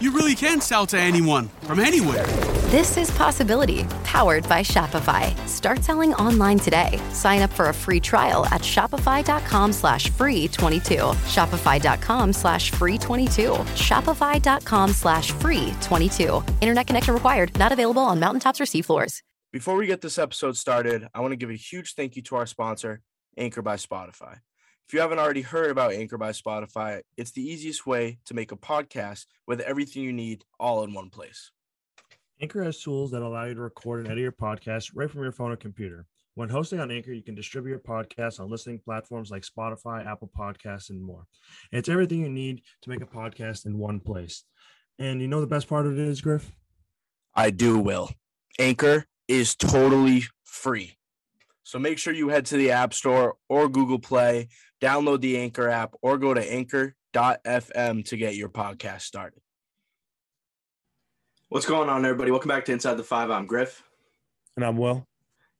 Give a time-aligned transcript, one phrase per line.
[0.00, 2.26] you really can sell to anyone from anywhere.
[2.70, 5.36] This is Possibility, powered by Shopify.
[5.48, 7.00] Start selling online today.
[7.12, 10.94] Sign up for a free trial at shopify.com slash free 22.
[10.94, 13.50] Shopify.com slash free 22.
[13.74, 16.44] Shopify.com slash free 22.
[16.60, 17.56] Internet connection required.
[17.58, 19.20] Not available on mountaintops or seafloors.
[19.52, 22.36] Before we get this episode started, I want to give a huge thank you to
[22.36, 23.00] our sponsor,
[23.36, 24.38] Anchor by Spotify.
[24.90, 28.50] If you haven't already heard about Anchor by Spotify, it's the easiest way to make
[28.50, 31.52] a podcast with everything you need all in one place.
[32.42, 35.30] Anchor has tools that allow you to record and edit your podcast right from your
[35.30, 36.06] phone or computer.
[36.34, 40.28] When hosting on Anchor, you can distribute your podcast on listening platforms like Spotify, Apple
[40.36, 41.24] Podcasts, and more.
[41.70, 44.42] And it's everything you need to make a podcast in one place.
[44.98, 46.50] And you know the best part of it is, Griff?
[47.32, 48.10] I do, Will.
[48.58, 50.96] Anchor is totally free.
[51.70, 54.48] So make sure you head to the App Store or Google Play,
[54.82, 59.38] download the Anchor app, or go to anchor.fm to get your podcast started.
[61.48, 62.32] What's going on, everybody?
[62.32, 63.30] Welcome back to Inside the Five.
[63.30, 63.84] I'm Griff.
[64.56, 65.06] And I'm Will.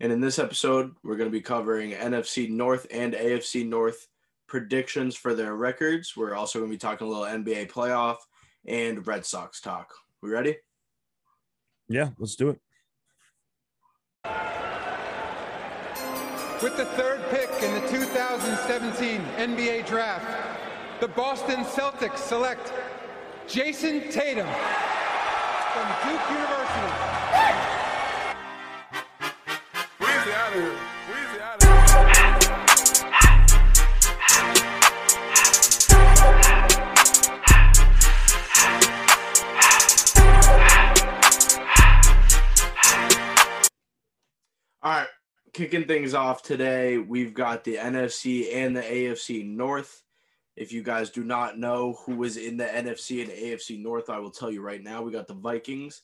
[0.01, 4.09] And in this episode, we're going to be covering NFC North and AFC North
[4.49, 6.17] predictions for their records.
[6.17, 8.17] We're also going to be talking a little NBA playoff
[8.67, 9.95] and Red Sox talk.
[10.23, 10.57] We ready?
[11.89, 12.49] Yeah, let's do
[14.25, 14.70] it.
[16.62, 20.26] With the third pick in the 2017 NBA Draft,
[21.00, 22.75] the Boston Celtics select
[23.48, 24.47] Jayson Tatum
[25.72, 26.93] from Duke University.
[30.03, 30.76] Out of here.
[31.41, 31.91] Out of here.
[44.82, 45.09] All right,
[45.53, 50.03] kicking things off today, we've got the NFC and the AFC North.
[50.56, 54.19] If you guys do not know who is in the NFC and AFC North, I
[54.19, 55.03] will tell you right now.
[55.03, 56.03] We got the Vikings,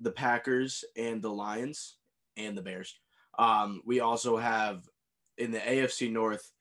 [0.00, 1.96] the Packers, and the Lions,
[2.36, 2.98] and the Bears.
[3.38, 4.88] Um, we also have
[5.38, 6.52] in the AFC North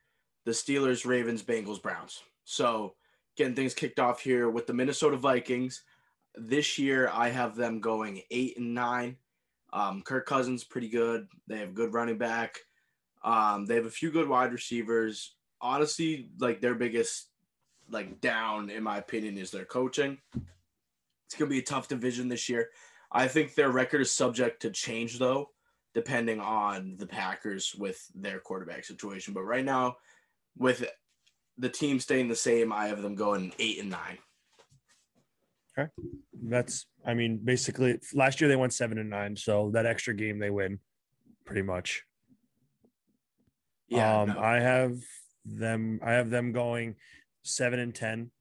[0.45, 2.21] the Steelers, Ravens, Bengals, Browns.
[2.43, 2.95] So
[3.37, 5.83] getting things kicked off here with the Minnesota Vikings.
[6.35, 9.17] This year, I have them going eight and nine.
[9.73, 11.27] Um, Kirk Cousins pretty good.
[11.47, 12.59] They have good running back.
[13.23, 15.35] Um, they have a few good wide receivers.
[15.59, 17.29] Honestly, like their biggest
[17.89, 20.19] like down in my opinion is their coaching.
[21.25, 22.69] It's gonna be a tough division this year.
[23.11, 25.49] I think their record is subject to change though,
[25.95, 29.33] depending on the Packers with their quarterback situation.
[29.33, 29.97] But right now,
[30.57, 30.85] with
[31.57, 34.19] the team staying the same, I have them going eight and nine.
[35.77, 35.89] Okay.
[36.43, 39.35] That's, I mean, basically last year they went seven and nine.
[39.35, 40.79] So that extra game they win
[41.45, 42.03] pretty much.
[43.87, 44.39] Yeah, um, no.
[44.39, 44.97] I have
[45.45, 46.95] them, I have them going
[47.43, 48.31] seven and 10.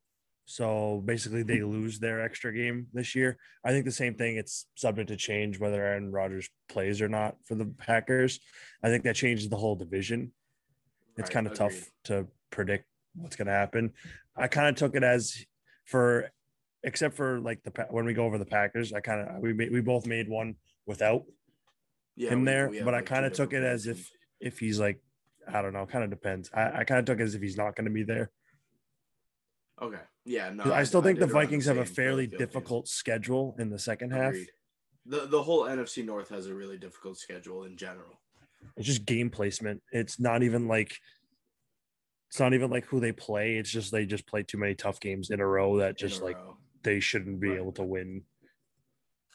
[0.45, 3.39] So basically they lose their extra game this year.
[3.65, 4.37] I think the same thing.
[4.37, 8.41] It's subject to change whether Aaron Rodgers plays or not for the Packers.
[8.83, 10.33] I think that changes the whole division.
[11.17, 13.93] It's Right, kind of tough to predict what's going to happen.
[14.37, 15.45] I kind of took it as
[15.85, 16.31] for,
[16.85, 19.81] except for like the when we go over the Packers, I kind of we we
[19.81, 20.57] both made one
[20.87, 21.25] without
[22.17, 24.11] Yeah, him we- there, we but I like, two kind of took it as if
[24.41, 25.01] if he's like
[25.53, 26.51] I don't know, kind of depends.
[26.55, 28.31] I, I kind of took it as if he's not going to be there.
[29.81, 29.99] Okay.
[30.25, 30.51] Yeah.
[30.51, 30.73] No.
[30.73, 34.35] I, still think the Vikings have a fairly difficult schedule in the second half.
[35.05, 38.21] The the whole NFC North has a really difficult schedule in general.
[38.77, 39.83] It's just game placement.
[39.91, 40.97] It's not even like
[42.31, 43.57] it's not even like who they play.
[43.57, 46.37] It's just they just play too many tough games in a row that just like
[46.37, 47.59] row, they shouldn't be Right.
[47.59, 48.25] able to win.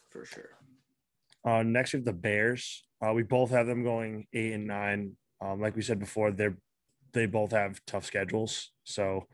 [0.10, 0.50] for sure.
[1.46, 2.86] Uh, next we have the Bears.
[3.02, 5.16] Uh, we both have them going eight and nine.
[5.42, 6.58] Um, like we said before, they're
[7.14, 8.72] they both have tough schedules.
[8.84, 9.28] So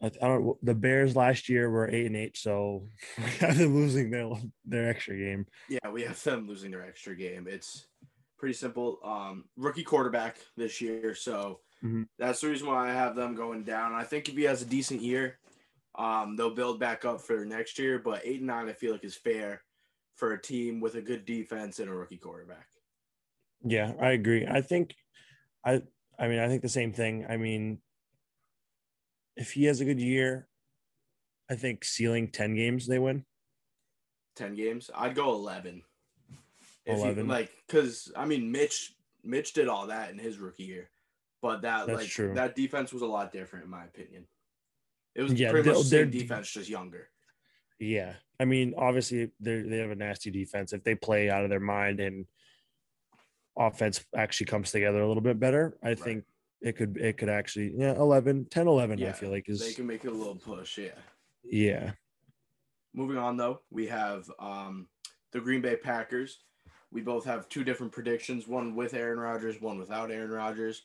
[0.00, 0.56] I, I don't.
[0.64, 2.88] The Bears last year were eight and eight, so
[3.18, 4.30] we have them losing their
[4.64, 5.46] their extra game.
[5.68, 7.46] Yeah, we have them losing their extra game.
[7.48, 7.86] It's
[8.38, 8.98] pretty simple.
[9.04, 12.08] Um, rookie quarterback this year, so Mhm.
[12.18, 13.92] that's the reason why I have them going down.
[13.92, 15.38] I think if he has a decent year,
[15.96, 17.98] um, they'll build back up for next year.
[17.98, 19.62] But eight and nine, I feel like is fair
[20.16, 22.66] for a team with a good defense and a rookie quarterback.
[23.62, 24.46] Yeah, I agree.
[24.46, 24.94] I think,
[25.64, 25.82] I
[26.18, 27.26] I mean, I think the same thing.
[27.28, 27.78] I mean,
[29.36, 30.48] if he has a good year,
[31.50, 33.24] I think ceiling ten games they win.
[34.36, 35.82] Ten games, I'd go eleven.
[36.86, 37.28] If you 11.
[37.28, 40.90] like, because I mean, Mitch Mitch did all that in his rookie year,
[41.40, 42.34] but that That's like true.
[42.34, 44.26] that defense was a lot different in my opinion.
[45.14, 47.10] It was Yeah, pretty much they'll- the defense, just younger.
[47.78, 50.72] Yeah, I mean, obviously they they have a nasty defense.
[50.72, 52.26] If they play out of their mind and
[53.56, 56.24] offense actually comes together a little bit better, I think
[56.60, 59.86] it could it could actually yeah 11 10 11 i feel like is They can
[59.86, 60.98] make it a little push, yeah.
[61.44, 61.92] yeah
[62.94, 64.86] Moving on though, we have um,
[65.32, 66.38] the Green Bay Packers.
[66.92, 70.82] We both have two different predictions, one with Aaron Rodgers, one without Aaron Rodgers.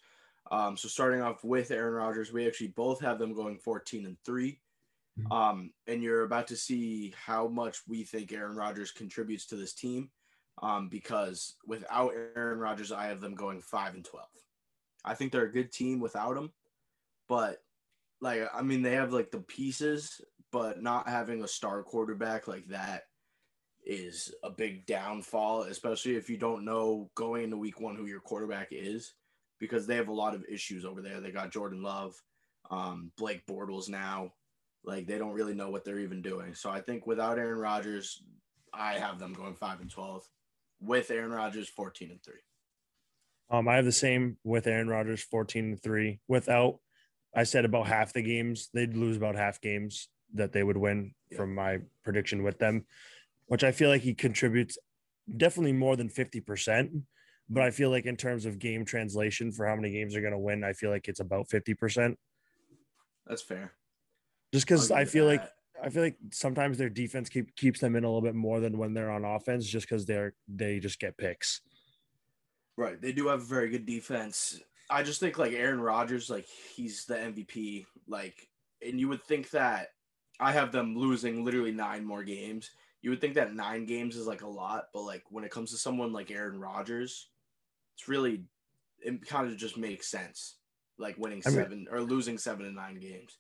[0.51, 4.18] Um, so starting off with Aaron Rodgers, we actually both have them going 14 and
[4.25, 4.60] 3.
[5.19, 5.31] Mhm.
[5.31, 9.74] Um, and you're about to see how much we think Aaron Rodgers contributes to this
[9.74, 10.12] team.
[10.62, 14.28] Um, because without Aaron Rodgers, I have them going 5 and 12.
[15.06, 16.51] I think they're a good team without him,
[17.28, 17.63] but
[18.22, 22.68] like I mean they have like the pieces, but not having a star quarterback like
[22.68, 23.04] that
[23.86, 28.19] is a big downfall, especially if you don't know going into week one who your
[28.19, 29.13] quarterback is,
[29.59, 31.19] because they have a lot of issues over there.
[31.21, 32.13] They got Jordan Love,
[32.71, 34.33] um, Blake Bortles now.
[34.83, 36.53] Like they don't really know what they're even doing.
[36.56, 38.23] So I think without Aaron Rodgers,
[38.73, 40.23] I have them going five and twelve.
[40.81, 42.39] With Aaron Rodgers, fourteen and three.
[43.50, 46.79] um i have the same with aaron Rodgers 14 and 3 without
[47.35, 51.13] i said about half the games they'd lose about half games that they would win
[51.31, 51.38] Yeah.
[51.38, 52.85] from my prediction with them
[53.47, 54.77] which i feel like he contributes
[55.44, 57.01] definitely more than 50%
[57.50, 60.34] but i feel like in terms of game translation for how many games they're going
[60.34, 62.16] to win i feel like it's about 50%
[63.28, 63.74] That's fair.
[64.54, 65.44] just because i feel like.
[65.81, 68.78] I feel like sometimes their defense keep, keeps them in a little bit more than
[68.78, 71.62] when they're on offense, just because they're they just get picks.
[72.75, 73.01] Right.
[73.01, 74.60] They do have a very good defense.
[74.90, 77.86] I just think like Aaron Rodgers, like he's the MVP.
[78.07, 78.50] Like,
[78.86, 79.90] and you would think that
[80.40, 82.72] I have them losing literally nine more games.
[83.01, 85.72] You would think that nine games is like a lot, but like when it comes
[85.72, 87.30] to someone like Aaron Rodgers,
[88.00, 88.44] it's really
[89.00, 90.56] it kind of just makes sense.
[90.98, 93.38] Like winning I mean- seven or losing seven and nine games.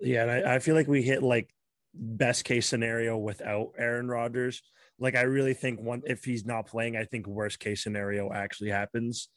[0.00, 1.48] Yeah, and I, I feel like we hit like
[1.94, 4.62] best case scenario without Aaron Rodgers.
[4.98, 8.70] Like I really think one if he's not playing, I think worst case scenario actually
[8.70, 9.28] happens.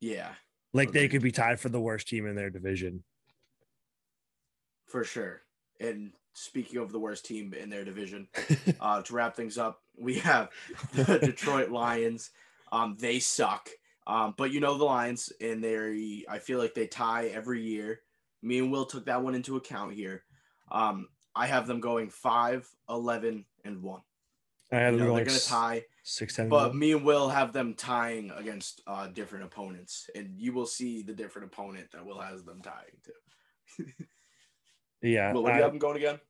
[0.00, 0.30] Yeah,
[0.72, 3.02] Like they could be tied for the worst team in their division.
[4.86, 5.42] for sure.
[5.80, 8.28] And speaking of the worst team in their division,
[8.80, 10.50] uh, to wrap things up, we have
[10.94, 12.30] the Detroit Lions.
[12.72, 13.68] Um, they suck.
[14.06, 18.00] Um, but you know the Lions, and they I feel like they tie every year.
[18.42, 20.24] Me and Will took that one into account here.
[20.70, 24.00] Um, I have them going 5, 11, and 1.
[24.72, 26.48] I have You them know, they're going going to tie, six ten.
[26.48, 30.10] but me and Will have them tying against uh, different opponents.
[30.14, 33.84] And you will see the different opponent that Will has them tying to.
[35.02, 36.20] yeah, Will, what do you have them going again?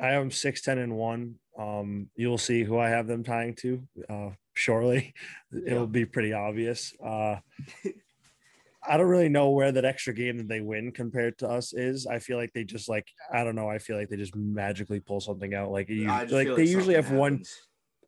[0.00, 1.36] I have them six ten and one.
[1.58, 5.14] Um, you'll see who I have them tying to uh, shortly.
[5.66, 5.86] It'll Yeah.
[5.86, 6.94] be pretty obvious.
[7.04, 7.36] Uh,
[8.84, 12.06] I don't really know where that extra game that they win compared to us is.
[12.06, 13.68] I feel like they just like I don't know.
[13.68, 15.70] I feel like they just magically pull something out.
[15.70, 17.42] Like I just like they usually have something one.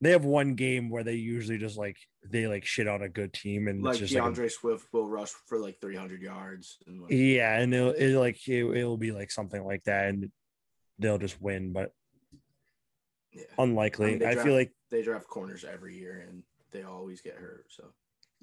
[0.00, 1.96] They have one game where they usually just like
[2.28, 4.86] they like shit on a good team and like it's just like a- DeAndre Swift
[4.92, 6.78] will rush for like 300 yards.
[6.88, 10.30] And like, yeah, and it'll, it'll like it, it'll be like something like that, and
[10.98, 11.92] they'll just win, but
[13.35, 13.43] yeah.
[13.59, 14.07] unlikely.
[14.07, 17.35] I mean, they I feel like they draft corners every year and they always get
[17.35, 17.67] hurt.
[17.69, 17.85] So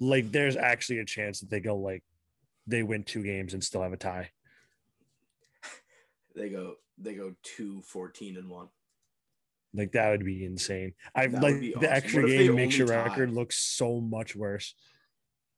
[0.00, 2.02] like there's actually a chance that they go like
[2.66, 4.30] they win two games and still have a tie.
[6.36, 8.68] they go they go two 14 and one.
[9.74, 10.92] Like that would be insane.
[11.14, 11.88] I That like the awesome.
[11.90, 14.74] extra What if they game makes your only record look so much worse.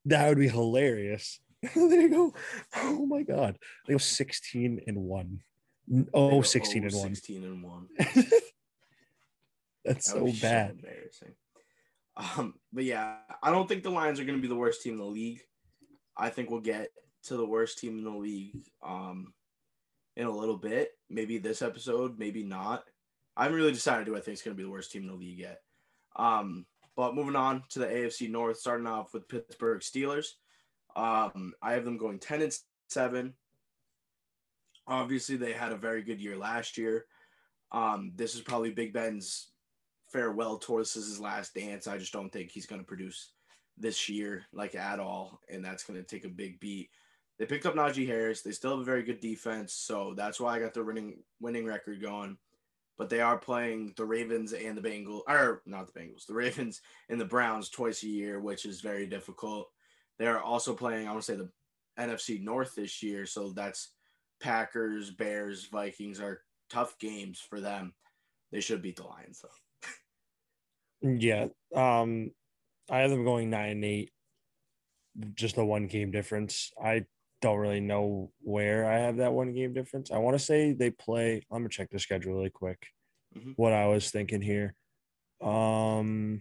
[0.06, 1.40] That would be hilarious.
[1.74, 2.34] there you go.
[2.76, 3.58] Oh my god.
[3.86, 5.40] They go 16 and 1.
[5.88, 7.14] They Oh, 16 and 1.
[7.14, 7.88] 16 and one.
[9.84, 10.70] That's That so bad.
[10.72, 11.34] embarrassing.
[12.16, 14.94] Um, but yeah, I don't think the Lions are going to be the worst team
[14.94, 15.40] in the league.
[16.16, 16.88] I think we'll get
[17.24, 19.32] to the worst team in the league um,
[20.16, 20.90] in a little bit.
[21.10, 22.84] Maybe this episode, maybe not.
[23.36, 25.08] I haven't really decided who I think is going to be the worst team in
[25.08, 25.60] the league yet.
[26.16, 30.26] Um, but moving on to the AFC North, starting off with Pittsburgh Steelers.
[30.94, 32.56] Um, I have them going 10 and
[32.88, 33.34] 7.
[34.86, 37.06] Obviously, they had a very good year last year.
[37.72, 39.48] Um, this is probably Big Ben's
[40.14, 41.86] farewell towards his last dance.
[41.86, 43.32] I just don't think he's going to produce
[43.76, 45.40] this year, like at all.
[45.50, 46.90] And that's going to take a big beat.
[47.38, 48.42] They picked up Najee Harris.
[48.42, 49.74] They still have a very good defense.
[49.74, 52.38] So that's why I got their winning, winning record going
[52.96, 56.80] but they are playing the Ravens and the Bengals, or not the Bengals, the Ravens
[57.08, 59.68] and the Browns twice a year, which is very difficult.
[60.18, 61.50] They are also playing, I want to say, the
[61.98, 63.90] NFC North this year, so that's
[64.40, 67.94] Packers, Bears, Vikings are tough games for them.
[68.52, 69.63] They should beat the Lions though.
[71.04, 71.48] Yeah.
[71.74, 72.30] Um,
[72.90, 74.10] I have them going nine and eight.
[75.34, 76.72] Just the one game difference.
[76.82, 77.04] I
[77.40, 80.10] don't really know where I have that one game difference.
[80.10, 81.44] I want to say they play.
[81.50, 82.86] I'm gonna check the schedule really quick.
[83.36, 83.52] Mhm.
[83.56, 84.74] What I was thinking here.
[85.40, 86.40] Um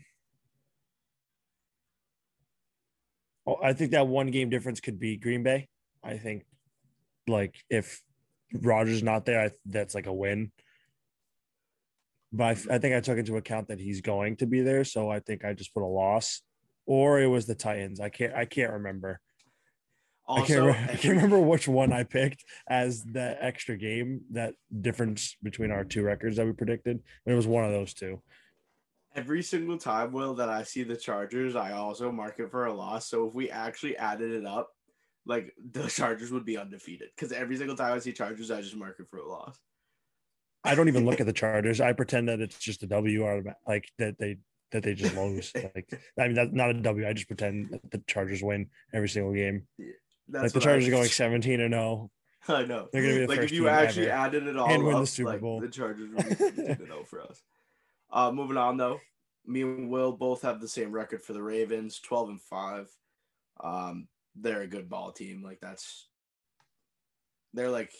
[3.46, 5.68] oh, I think that one game difference could be Green Bay.
[6.04, 6.46] I think
[7.28, 8.02] like if
[8.54, 10.52] Rodgers not there, I, that's like a win.
[12.34, 15.10] But I, I think I took into account that he's going to be there, so
[15.10, 16.42] I think I just put a loss,
[16.88, 18.00] or it was the Titans.
[18.00, 18.34] I can't.
[18.34, 19.20] I can't remember.
[20.28, 24.22] I can't, Also, remember, I can't remember which one I picked as the extra game,
[24.32, 27.02] that difference between our two records that we predicted.
[27.26, 28.22] It was one of those two.
[29.16, 32.74] Every single time, Will, that I see the Chargers, I also mark it for a
[32.74, 33.10] loss.
[33.10, 34.70] So if we actually added it up,
[35.26, 37.10] like the Chargers would be undefeated.
[37.16, 39.60] Because every single time I see Chargers, I just mark it for a loss.
[40.64, 41.82] I don't even look at the Chargers.
[41.82, 44.38] I pretend that it's just a W like that they
[44.72, 45.52] that they just lose.
[45.76, 47.08] Like I mean, that's not a W.
[47.08, 49.68] I just pretend that the Chargers win every single game.
[50.28, 52.10] That's like the what I Chargers are going 17 and oh.
[52.48, 52.58] 0.
[52.60, 52.90] I know.
[52.92, 55.00] They're gonna be the like first if you actually ever added it all and win
[55.00, 55.60] the Super like, Bowl.
[55.60, 57.42] the Chargers would be 15 and 0 for us.
[58.12, 59.00] Uh, moving on though,
[59.44, 62.88] me and Will both have the same record for the Ravens, 12 and 5.
[63.64, 65.42] Um, they're a good ball team.
[65.42, 66.08] Like that's
[67.56, 67.92] they're like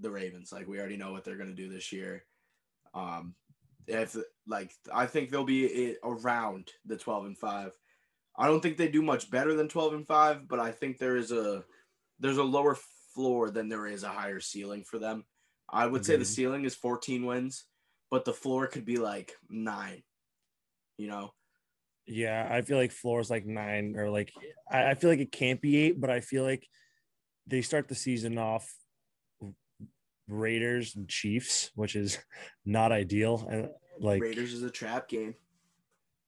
[0.00, 0.52] the Ravens.
[0.52, 2.24] Like we already know what they're gonna do this year.
[2.94, 3.34] Um,
[3.86, 7.72] if like I think they'll be around the 12 and 5.
[8.36, 11.16] I don't think they do much better than 12 and 5, but I think there
[11.16, 11.64] is a
[12.20, 12.76] there's a lower
[13.14, 15.24] floor than there is a higher ceiling for them.
[15.70, 17.64] I would say the ceiling is 14 wins,
[18.10, 20.02] but the floor could be like 9.
[20.98, 21.32] You know.
[22.06, 24.32] Yeah, I feel like floor is like nine or like
[24.70, 26.66] I, I feel like it can't be eight, but I feel like
[27.46, 28.72] they start the season off
[30.28, 32.18] Raiders and Chiefs, which is
[32.64, 33.48] not ideal.
[33.50, 35.34] And like Raiders is a trap game.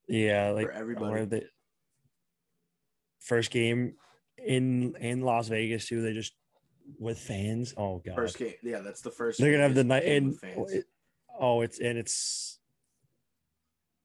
[0.09, 1.25] yeah, like for everybody.
[1.27, 1.43] the
[3.21, 3.95] first game
[4.45, 6.03] in in Las Vegas too.
[6.03, 6.35] They just
[6.99, 7.75] with fans.
[7.77, 8.55] Oh god, First game.
[8.63, 10.57] Yeah, that's the first they're gonna have the night and fans.
[10.59, 12.59] Oh, oh, it's and it's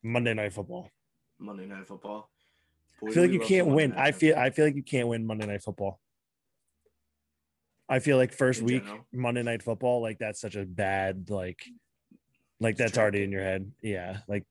[0.03, 0.89] Monday Night Football.
[1.39, 2.29] Monday Night Football.
[3.05, 3.93] I feel like you can't Monday win.
[3.93, 5.99] I feel I feel like you can't win Monday Night Football.
[7.87, 9.05] I feel like first In week general.
[9.13, 11.63] Monday Night Football, like that's such a bad like,
[12.59, 13.71] like It's that's trap already in your head.
[13.81, 14.43] Yeah, like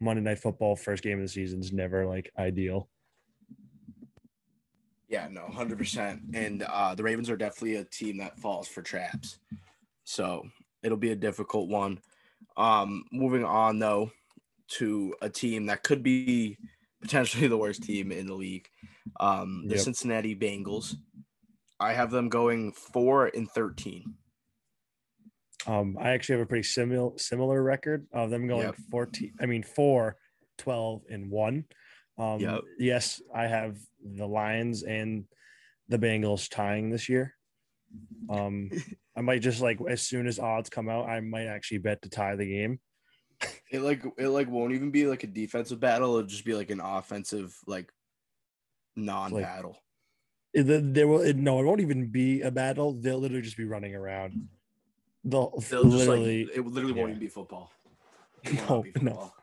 [0.00, 2.88] Monday Night Football first game of the season is never like ideal.
[5.08, 6.22] Yeah, no, hundred percent.
[6.34, 9.38] And uh, the Ravens are definitely a team that falls for traps,
[10.04, 10.46] so
[10.82, 12.00] it'll be a difficult one.
[12.56, 14.10] Um, moving on though
[14.68, 16.58] to a team that could be
[17.00, 18.68] potentially the worst team in the league,
[19.20, 19.84] um, the Yep.
[19.84, 20.96] Cincinnati Bengals.
[21.78, 24.14] I have them going four and thirteen.
[25.66, 28.76] Um, I actually have a pretty similar similar record of them going Yep.
[28.90, 30.16] 14, I mean 4,
[30.58, 31.64] 12, and 1.
[32.18, 32.60] Um, Yep.
[32.78, 35.24] yes, I have the Lions and
[35.88, 37.34] the Bengals tying this year.
[38.28, 38.70] Um,
[39.16, 42.08] I might just like as soon as odds come out, I might actually bet to
[42.10, 42.80] tie the game.
[43.70, 46.16] It like it like won't even be like a defensive battle.
[46.16, 47.90] It'll just be like an offensive like
[48.94, 49.72] non-battle.
[49.72, 49.78] The-
[50.64, 52.92] there will it, no, it won't even be a battle.
[52.92, 54.48] They'll literally just be running around.
[55.24, 57.70] They'll, They'll just literally like it literally won't even be football.
[58.42, 59.10] It will not No, be no.
[59.10, 59.34] football.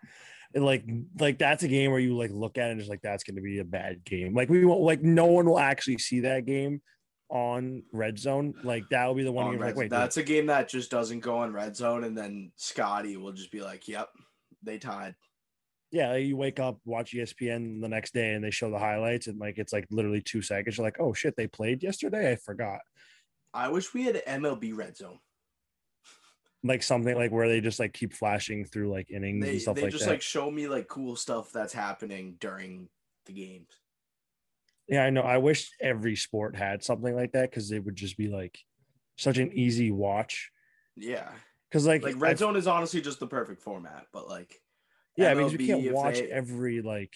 [0.56, 0.86] And, like
[1.20, 3.36] like that's a game where you like look at it and just like that's going
[3.36, 4.34] to be a bad game.
[4.34, 6.82] Like we won't like no one will actually see that game
[7.30, 8.54] on red zone.
[8.64, 11.22] Like that will be the one on like, wait, that's a game that just doesn't
[11.22, 14.10] go on red zone, and then Scotty will just be like, "Yep,
[14.62, 15.16] they tied."
[15.94, 16.16] Yeah.
[16.16, 19.58] you wake up, watch ESPN the next day, and they show the highlights, and like
[19.58, 20.78] it's like literally two seconds.
[20.78, 22.32] You're like, oh shit, they played yesterday.
[22.32, 22.80] I forgot.
[23.54, 25.20] I wish we had MLB red zone.
[26.64, 29.76] Like something like where they just like keep flashing through like innings They and stuff
[29.76, 30.12] they like just that.
[30.12, 32.88] They just like show me like cool stuff that's happening during
[33.26, 33.68] the games.
[34.88, 35.22] Yeah, I know.
[35.22, 38.58] I wish every sport had something like that because it would just be like
[39.18, 40.52] such an easy watch.
[40.96, 41.30] Yeah,
[41.70, 44.60] Because like, like red I- zone is honestly just the perfect format, but like
[45.16, 47.14] Yeah, because we MLB, can't watch they- every like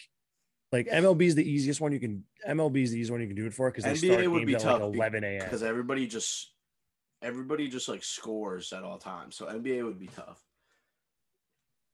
[0.71, 3.35] like MLB is the easiest one you can MLB is the easiest one you can
[3.35, 5.43] do it for because they NBA start would games be at tough like 11 a.m.
[5.43, 6.53] because everybody just
[7.21, 9.35] everybody just like scores at all times.
[9.35, 10.39] So NBA would be tough.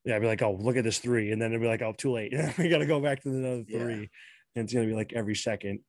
[0.06, 1.94] Yeah, I'd be like, oh, look at this three, and then it'd be like, oh,
[1.98, 2.34] too late.
[2.58, 3.80] we got to go back to another Yeah.
[3.80, 4.10] three,
[4.56, 5.80] and it's gonna be like every second.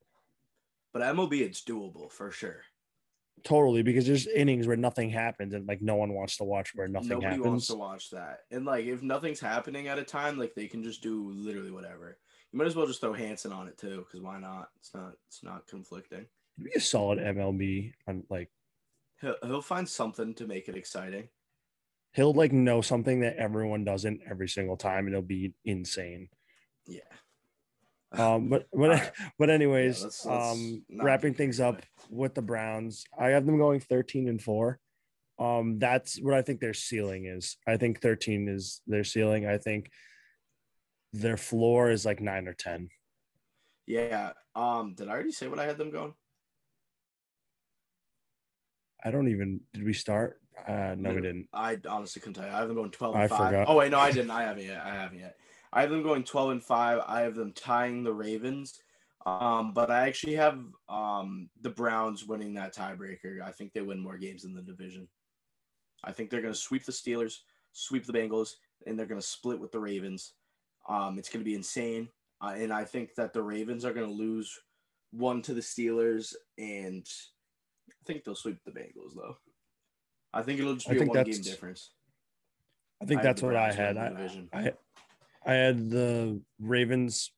[0.93, 2.61] But MLB, it's doable for sure.
[3.43, 6.89] Totally, because there's innings where nothing happens, and like no one wants to watch where
[6.89, 7.37] nothing happens.
[7.39, 8.39] Nobody wants to watch that.
[8.51, 12.17] And like, if nothing's happening at a time, like they can just do literally whatever.
[12.53, 14.69] You might as well just throw Hanson on it too, because why not?
[14.79, 15.13] It's not.
[15.29, 16.27] It's not conflicting.
[16.59, 18.51] It'd be a solid MLB on like
[19.21, 21.29] He'll, he'll find something to make it exciting.
[22.13, 26.29] he'll like know something that everyone doesn't every single time, and it'll be insane.
[26.87, 27.01] Yeah.
[28.19, 33.29] Um, but but but anyways, let's- let's um, wrapping things up with the Browns, I
[33.29, 34.79] have them going thirteen and four.
[35.39, 37.57] Um, that's what I think their ceiling is.
[37.67, 39.47] I think thirteen is their ceiling.
[39.47, 39.91] I think
[41.13, 42.89] their floor is like nine or ten.
[43.87, 44.33] Yeah.
[44.55, 44.95] Um.
[44.95, 46.15] Did I already say what I had them going?
[49.05, 49.61] I don't even.
[49.73, 50.41] Did we start?
[50.67, 51.49] Uh, no, we didn't.
[51.53, 52.53] I honestly couldn't tell you.
[52.55, 53.39] I have them going 12 I 5.
[53.39, 53.65] forgot.
[53.69, 54.31] Oh, wait, no, I didn't.
[54.31, 54.81] I haven't yet.
[54.85, 55.37] I haven't yet.
[55.75, 57.01] I have them going 12 and 5.
[57.07, 58.81] I have them tying the Ravens.
[59.27, 63.41] Um, but I actually have um the Browns winning that tiebreaker.
[63.43, 65.09] I think they win more games in the division.
[66.05, 67.39] I think they're gonna sweep the Steelers,
[67.73, 68.51] sweep the Bengals,
[68.87, 70.35] and they're gonna split with the Ravens.
[70.89, 72.09] Um, it's gonna be insane.
[72.43, 74.61] Uh, and I think that the Ravens are gonna lose
[75.11, 77.09] one to the Steelers, and
[77.89, 79.39] I think they'll sweep the Bengals though.
[80.35, 81.93] I think it'll just be a one game difference.
[83.01, 83.97] I think I that's what I had.
[83.97, 84.47] I.
[84.53, 84.73] I
[85.47, 87.31] I had the Ravens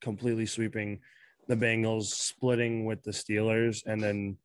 [0.00, 1.00] completely sweeping
[1.48, 4.36] the Bengals, splitting with the Steelers, and then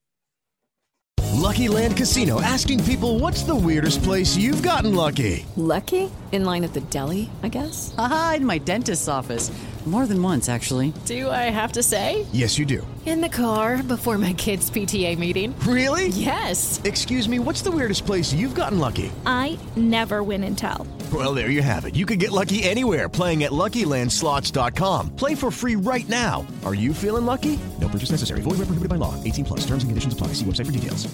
[1.37, 5.45] Lucky Land Casino asking people what's the weirdest place you've gotten lucky?
[5.55, 6.11] Lucky?
[6.31, 7.93] In line at the deli, I guess?
[7.97, 9.51] Aha, in my dentist's office.
[9.87, 10.91] More than once, actually.
[11.05, 12.25] Do I have to say?
[12.33, 12.85] Yes, you do.
[13.05, 15.57] In the car before my kids' PTA meeting.
[15.59, 16.09] Really?
[16.09, 16.81] Yes.
[16.83, 19.13] Excuse me, what's the weirdest place you've gotten lucky?
[19.25, 20.85] I never win and tell.
[21.13, 21.95] Well, there you have it.
[21.95, 25.15] You can get lucky anywhere playing at LuckyLandSlots.com.
[25.15, 26.45] Play for free right now.
[26.65, 27.57] Are you feeling lucky?
[27.79, 28.41] No purchase necessary.
[28.41, 29.15] Void where prohibited by law.
[29.23, 29.61] 18 plus.
[29.61, 30.27] Terms and conditions apply.
[30.33, 31.07] See website for details.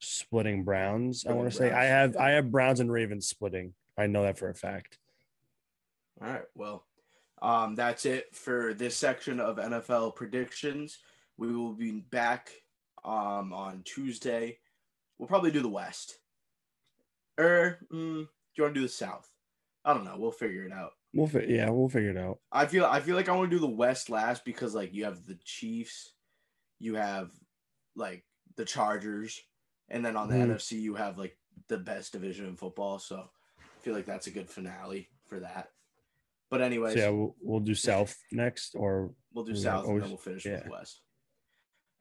[0.00, 1.26] splitting Browns.
[1.28, 3.74] I want to say I have I have Browns and Ravens splitting.
[3.98, 4.96] I know that for a fact.
[6.22, 6.42] All right.
[6.54, 6.85] Well,
[7.46, 10.98] um, that's it for this section of NFL predictions.
[11.36, 12.50] We will be back
[13.04, 14.58] um, on Tuesday.
[15.16, 16.18] We'll probably do the West.
[17.38, 19.30] Or mm, do you want to do the South?
[19.84, 20.16] I don't know.
[20.18, 20.92] We'll figure it out.
[21.14, 22.40] We'll fi- yeah, we'll figure it out.
[22.50, 25.04] I feel I feel like I want to do the West last because like you
[25.04, 26.14] have the Chiefs,
[26.80, 27.30] you have
[27.94, 28.24] like
[28.56, 29.40] the Chargers,
[29.88, 30.56] and then on the Mhm.
[30.56, 32.98] NFC you have like the best division in football.
[32.98, 35.70] So I feel like that's a good finale for that.
[36.50, 40.08] But anyways, So yeah, we'll, we'll do South next, or We'll do South and then
[40.08, 40.62] we'll finish yeah.
[40.62, 41.02] with West.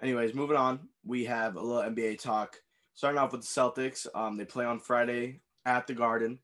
[0.02, 0.80] Anyways, moving on.
[1.06, 2.58] We have a little NBA talk.
[2.94, 4.08] Starting off with the Celtics.
[4.16, 6.40] Um, they play on Friday at the Garden.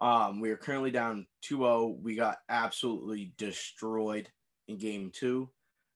[0.00, 2.00] Um, we are currently down 2-0.
[2.00, 4.28] We got absolutely destroyed
[4.68, 5.50] in game two.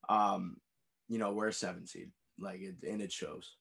[0.09, 0.57] Um,
[1.09, 2.11] you know, we're a seven seed.
[2.39, 3.55] Like it and it shows.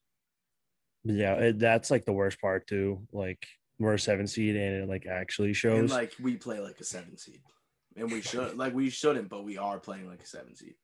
[1.04, 3.08] yeah, it, that's like the worst part too.
[3.12, 3.46] Like
[3.78, 5.92] we're a seven seed, and it like actually And shows.
[5.92, 7.42] like we play like a seven seed.
[7.96, 10.76] And we should like we shouldn't, but we are playing like a seven seed.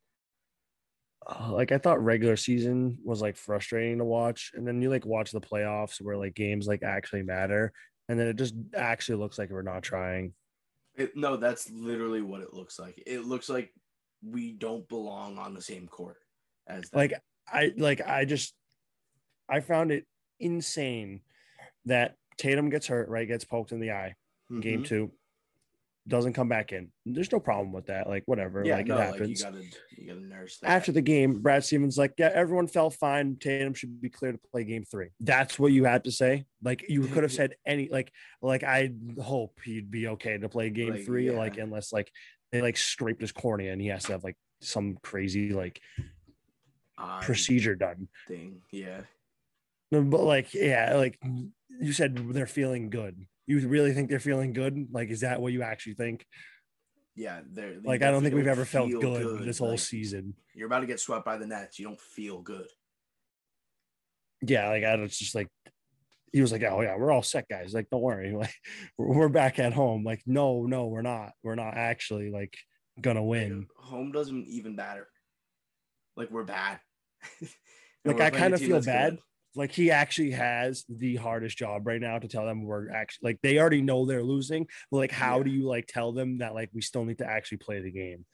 [1.27, 5.05] uh, like I thought regular season was like frustrating to watch, and then you like
[5.05, 7.73] watch the playoffs where like games like actually matter,
[8.07, 10.33] and then it just actually looks like we're not trying.
[10.95, 13.01] It, no, that's literally what it looks like.
[13.05, 13.73] It looks like
[14.23, 16.17] we don't belong on the same court
[16.67, 16.99] as them.
[16.99, 17.13] Like
[17.47, 18.53] I like I just
[19.49, 20.05] I found it
[20.39, 21.21] insane
[21.85, 23.27] that Tatum gets hurt, right?
[23.27, 24.15] Gets poked in the eye,
[24.49, 25.11] in game two,
[26.07, 26.91] doesn't come back in.
[27.05, 28.07] There's no problem with that.
[28.07, 29.39] Like whatever, yeah, like no, it like happens.
[29.39, 29.63] you gotta
[29.97, 30.69] you gotta nurse that.
[30.69, 33.35] After the game, Brad Stevens like, yeah, everyone felt fine.
[33.39, 35.09] Tatum should be clear to play game three.
[35.19, 36.45] That's what you had to say.
[36.63, 40.69] Like you could have said any like like I hope he'd be okay to play
[40.69, 41.29] game Like, three.
[41.31, 41.63] Like yeah.
[41.63, 42.11] unless like
[42.51, 45.79] they like scraped his cornea and he has to have like some crazy like
[47.21, 48.07] procedure done.
[48.27, 49.01] thing, yeah.
[49.91, 51.19] No, but like, yeah, like
[51.81, 53.25] you said, they're feeling good.
[53.49, 54.89] You really think they're feeling good?
[54.91, 56.23] Like, is that what you actually think?
[57.15, 59.79] Yeah, they're they Like, I don't think we've ever felt feel good, this whole Like,
[59.79, 60.35] season.
[60.53, 61.79] You're about to get swept by the Nets.
[61.79, 62.67] You don't feel good.
[64.43, 65.47] Yeah, like I was just like,
[66.31, 67.73] he was like, oh yeah, we're all set, guys.
[67.73, 68.53] Like, don't worry, like
[68.99, 70.03] we're back at home.
[70.03, 71.31] Like, no, no, we're not.
[71.41, 72.55] We're not actually like
[73.01, 73.65] gonna win.
[73.77, 75.07] Home doesn't even matter.
[76.15, 76.79] Like we're bad.
[78.05, 79.15] Like, we're I kinda feel bad.
[79.15, 79.19] good.
[79.59, 83.39] Like he actually has the hardest job right now to tell them we're actually like
[83.43, 84.65] they already know they're losing.
[84.89, 85.43] But like, how Yeah.
[85.43, 88.25] do you like tell them that like we still need to actually play the game?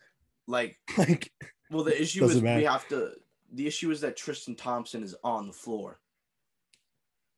[0.48, 1.32] Like, Like,
[1.72, 3.14] well, the issue is Doesn't we have to.
[3.52, 6.00] The issue is that Tristan Thompson is on the floor.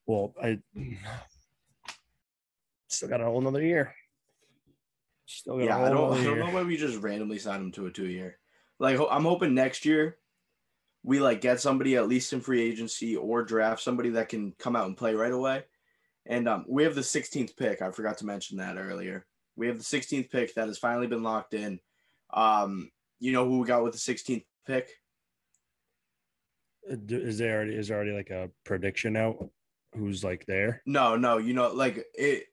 [0.05, 0.59] well, I
[2.89, 3.95] still got a whole another year.
[5.27, 6.11] Still got Yeah, a whole I don't.
[6.11, 6.43] I don't year.
[6.43, 8.37] know why we just randomly signed him to a two-year.
[8.79, 10.17] Like, I'm hoping next year
[11.07, 14.75] we like get somebody at least in free agency or draft somebody that can come
[14.75, 15.63] out and play right away.
[16.25, 17.81] And um, we have the 16th pick.
[17.81, 19.25] I forgot to mention that earlier.
[19.55, 21.79] We have the 16th pick that has finally been locked in.
[22.33, 22.91] Um,
[23.21, 24.89] you know who we got with the 16th pick?
[26.91, 29.49] Uh, Is there already is there already like a prediction out?
[29.95, 30.81] Who's like there?
[30.85, 32.47] No, no, you know, like it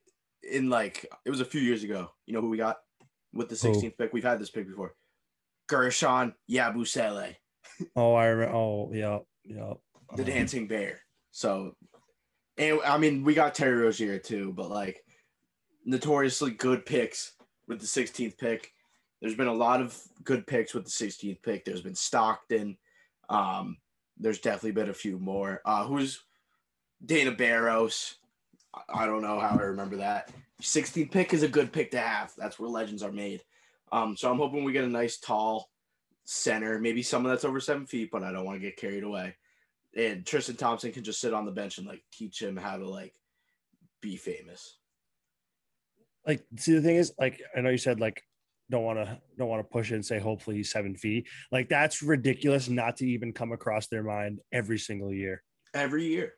[0.49, 2.09] in like it was a few years ago.
[2.25, 2.77] You know who we got
[3.33, 3.75] with the Who?
[3.75, 4.13] 16th pick?
[4.13, 4.95] We've had this pick before.
[5.67, 7.35] Gershon Yabusele,
[7.97, 8.55] Oh, I remember.
[8.57, 9.75] Oh, yeah, yeah.
[10.17, 11.01] the Um, dancing bear.
[11.31, 11.75] So,
[12.57, 15.03] and I mean, we got Terry Rozier too, but like
[15.85, 17.33] notoriously good picks
[17.67, 18.71] with the 16th pick.
[19.21, 21.65] There's been a lot of good picks with the 16th pick.
[21.65, 22.77] There's been Stockton.
[23.29, 23.79] Um,
[24.19, 25.61] there's definitely been a few more.
[25.65, 26.23] Uh, who's
[27.05, 28.17] Dana Barros?
[28.75, 30.31] I- I don't know how I remember that.
[30.63, 32.33] 16th pick is a good pick to have.
[32.37, 33.43] That's where legends are made.
[33.93, 35.69] Um, so I'm hoping we get a nice tall
[36.25, 39.37] center, maybe someone that's over seven feet, but I don't want to get carried away.
[39.97, 42.89] And Tristan Thompson can just sit on the bench and like teach him how to
[42.89, 43.15] like
[44.01, 44.79] be famous.
[46.27, 48.23] like see the thing is like i know you said like
[48.71, 51.69] don't want to don't want to push it and say hopefully he's seven feet like
[51.69, 55.43] that's ridiculous not to even come across their mind every single year
[55.75, 56.35] Every year,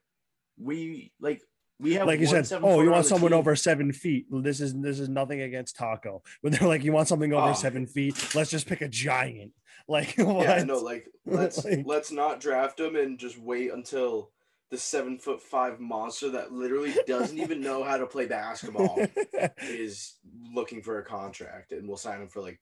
[0.59, 1.43] we like
[1.79, 3.39] we have like you said oh, you want someone team.
[3.39, 7.09] over seven feet this is this is nothing against Tacko but they're like you want
[7.09, 7.55] something over Oh.
[7.55, 9.53] seven feet let's just pick a giant
[9.89, 10.67] like Yeah, what?
[10.67, 14.31] no, like let's Like- let's not draft him and just wait until
[14.71, 18.99] the seven foot five monster that literally doesn't even know how to play basketball
[19.63, 20.15] is
[20.53, 22.59] looking for a contract, and we'll sign him for like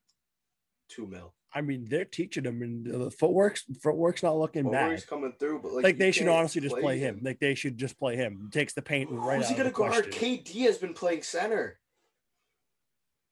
[0.90, 1.32] two mil.
[1.54, 5.60] I mean they're teaching him and the footwork's footwork's not looking bad Overy's coming through,
[5.60, 7.20] but like, like, they should honestly just play him.
[7.22, 8.50] Like they should just play him.
[8.52, 10.10] Takes the paint right Who's out he gonna guard?
[10.10, 11.78] KD has been playing center.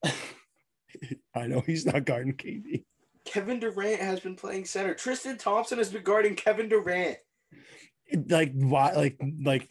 [1.34, 2.84] I know he's not guarding KD.
[3.24, 4.94] Kevin Durant has been playing center.
[4.94, 7.18] Tristan Thompson has been guarding Kevin Durant.
[8.28, 8.92] Like why?
[8.92, 9.68] Like like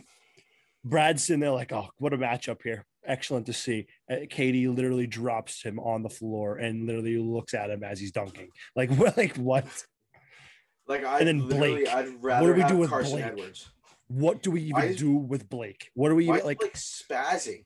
[0.83, 2.85] Brad's sitting there like, oh, what a matchup here.
[3.05, 3.87] Excellent to see.
[4.11, 8.11] Uh, KD literally drops him on the floor and literally looks at him as he's
[8.11, 8.49] dunking.
[8.75, 9.15] Like what?
[9.21, 9.65] Like what?
[10.87, 11.87] Like I And then Blake.
[11.87, 13.25] I'd What do we do with Carson Blake?
[13.25, 13.69] Edwards.
[14.07, 15.89] What do we even is- do with Blake?
[15.93, 16.59] What do we even like?
[16.59, 17.63] Blake spazzing?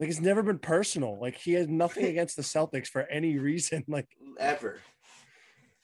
[0.00, 1.18] Like it's never been personal.
[1.20, 3.84] Like he has nothing against the Celtics for any reason.
[3.88, 4.80] Like ever.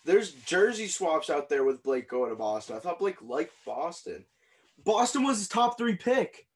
[0.04, 2.76] There's jersey swaps out there with Blake going to Boston.
[2.76, 4.24] I thought Blake liked Boston.
[4.84, 6.46] Boston was his top three pick.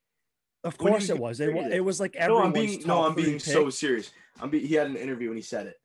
[0.65, 1.41] Of course it was.
[1.41, 3.41] It, it was like No, I'm being no, I'm being pick.
[3.41, 4.11] so serious.
[4.41, 5.77] I'm be, he had an interview and he said it.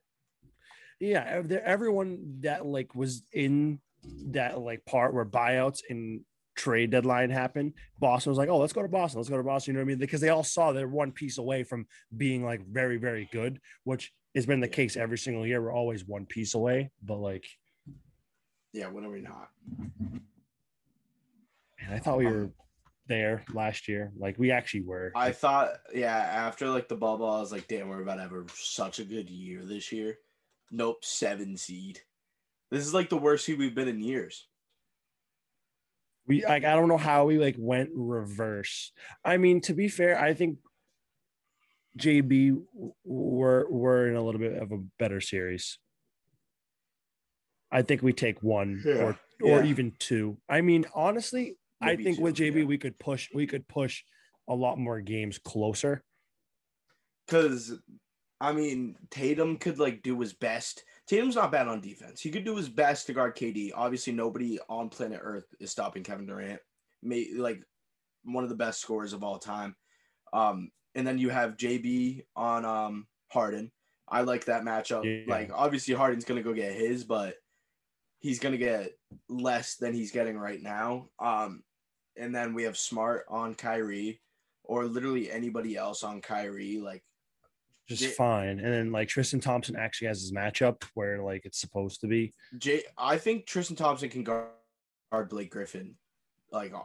[0.99, 3.79] Yeah, everyone that like was in
[4.27, 6.21] that like part where buyouts and
[6.55, 9.19] trade deadline happened, Boston was like, "Oh, let's go to Boston.
[9.19, 9.97] Let's go to Boston." You know what I mean?
[9.97, 11.85] Because they all saw they're one piece away from
[12.15, 15.61] being like very, very good, which has been the case every single year.
[15.61, 17.45] We're always one piece away, but like,
[18.71, 19.49] Yeah, when are we not?
[21.81, 22.51] man, I thought we were
[23.07, 24.11] there last year.
[24.17, 25.11] Like we actually were.
[25.15, 28.31] I thought, yeah, after like the bubble, I was like, damn, we're about to have
[28.33, 30.17] a, such a good year this year.
[30.71, 31.99] Nope, seven seed.
[32.71, 34.47] This is like the worst seed we've been in years.
[36.27, 38.91] we like I don't know how we like went reverse.
[39.23, 40.57] I mean, to be fair, I think
[41.99, 45.77] JB w- were were in a little bit of a better series.
[47.71, 49.09] I think we take one Yeah, or
[49.43, 49.65] or yeah.
[49.65, 50.37] even two.
[50.49, 52.65] I mean, honestly, I think with JB yeah.
[52.65, 54.03] we could push we could push
[54.47, 56.03] a lot more games closer.
[57.25, 57.73] Because,
[58.39, 60.83] I mean, Tatum could like do his best.
[61.07, 62.21] Tatum's not bad on defense.
[62.21, 63.71] He could do his best to guard KD.
[63.73, 66.59] Obviously, nobody on planet Earth is stopping Kevin Durant.
[67.01, 67.61] May like
[68.23, 69.75] one of the best scorers of all time.
[70.33, 73.71] Um, and then you have JB on um Harden.
[74.07, 75.03] I like that matchup.
[75.03, 75.31] Yeah.
[75.31, 77.35] Like obviously Harden's gonna go get his, but
[78.19, 78.91] he's gonna get
[79.29, 81.09] less than he's getting right now.
[81.19, 81.63] Um,
[82.17, 84.21] and then we have Smart on Kyrie,
[84.63, 86.79] or literally anybody else on Kyrie.
[86.79, 87.03] Like
[87.87, 88.09] Just Yeah.
[88.09, 88.59] fine.
[88.59, 92.33] And then like Tristan Thompson actually has his matchup where like it's supposed to be.
[92.57, 94.47] Jay, I think Tristan Thompson can guard,
[95.11, 95.95] guard Blake Griffin,
[96.51, 96.79] like uh,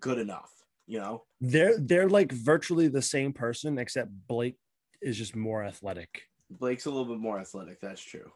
[0.00, 0.50] good enough.
[0.86, 4.58] You know, They're they're like virtually the same person except Blake
[5.00, 6.24] is just more athletic.
[6.50, 7.80] Blake's a little bit more athletic.
[7.80, 8.30] That's true.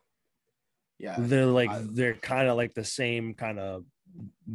[0.98, 3.84] Yeah, they're like I- they're kind of like the same kind of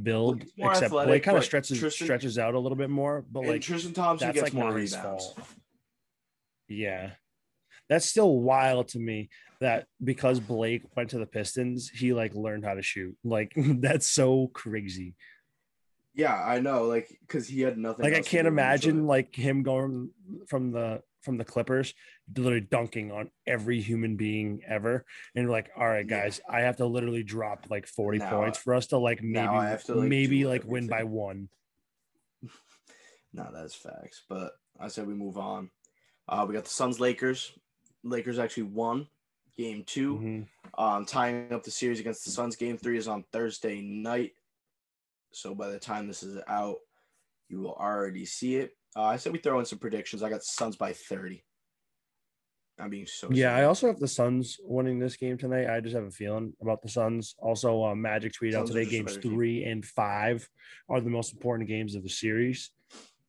[0.01, 3.23] build, except athletic, Blake kind of stretches Tristan- stretches out a little bit more.
[3.29, 4.95] But like Tristan Thompson that's gets like more rebounds.
[4.95, 5.39] fault.
[6.67, 7.11] Yeah.
[7.89, 12.65] That's still wild to me that because Blake went to the Pistons, he like learned
[12.65, 13.15] how to shoot.
[13.23, 15.15] Like that's so crazy.
[16.15, 18.03] Yeah, I know, like because he had nothing.
[18.03, 20.11] Like I can't imagine like him going
[20.47, 21.93] from the from the Clippers,
[22.35, 25.05] literally dunking on every human being ever,
[25.35, 28.73] and like, all right, guys, I have to literally drop like forty Now points for
[28.75, 29.47] us to like maybe
[29.85, 31.49] to, like, maybe like win by one.
[33.35, 34.21] No, that's facts.
[34.29, 35.71] But I said we move on.
[36.29, 37.51] Uh, we got the Suns Lakers.
[38.03, 39.07] Lakers actually won
[39.57, 40.47] game 2 Mhm.
[40.77, 42.55] Um, tying up the series against the Suns.
[42.55, 44.33] Game three is on Thursday night.
[45.31, 46.77] So by the time this is out,
[47.49, 48.77] you will already see it.
[48.95, 50.23] Uh, I said we throw in some predictions.
[50.23, 51.43] I got Suns by 30.
[52.79, 53.61] I'm being so Yeah, sorry.
[53.61, 55.69] I also have the Suns winning this game tonight.
[55.69, 57.35] I just have a feeling about the Suns.
[57.39, 59.33] Also, uh, Magic tweeted out Suns today games better team.
[59.33, 60.47] three and five
[60.89, 62.71] are the most important games of the series.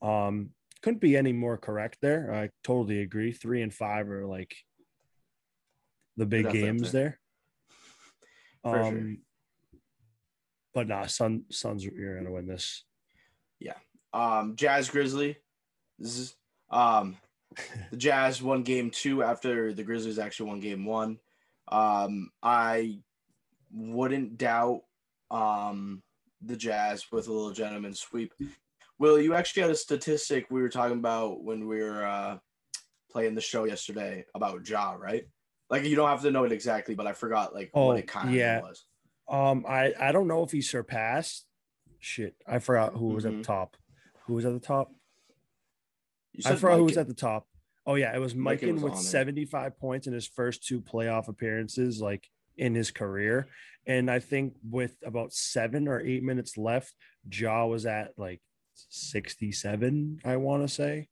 [0.01, 0.51] Um,
[0.83, 2.33] couldn't be any more correct there.
[2.33, 3.33] I totally agree.
[3.33, 4.55] Three and five are like
[6.17, 7.19] the big games there.
[8.65, 9.81] um, sure.
[10.73, 12.85] but nah, Sun Suns, you're gonna win this.
[13.61, 13.77] Yeah.
[14.13, 15.37] Um, Jazz Grizzly.
[15.99, 16.35] This is
[16.71, 17.17] um
[17.91, 21.19] the Jazz won game two after the Grizzlies actually won game one.
[21.69, 22.99] Um, I
[23.73, 24.83] wouldn't doubt
[25.31, 26.03] um
[26.43, 28.35] the Jazz with a little gentleman sweep.
[28.99, 32.39] Will, you actually had a statistic we were talking about when we were uh
[33.11, 35.25] playing the show yesterday about Ja, right?
[35.71, 38.07] Like you don't have to know it exactly, but I forgot like Oh, what it
[38.07, 38.85] kind of was.
[39.29, 41.47] Um, I I don't know if he surpassed.
[41.99, 43.39] Shit, I forgot who was at Mhm.
[43.39, 43.77] the top.
[44.27, 44.93] Who was at the top?
[46.45, 47.47] I forgot who was at the top.
[47.87, 49.03] Oh yeah, it was Mikan with on there.
[49.03, 53.49] 75 points in his first two playoff appearances, like in his career.
[53.87, 56.95] And I think with about seven or eight minutes left,
[57.31, 58.41] Ja was at like
[58.89, 61.09] 67, I want to say.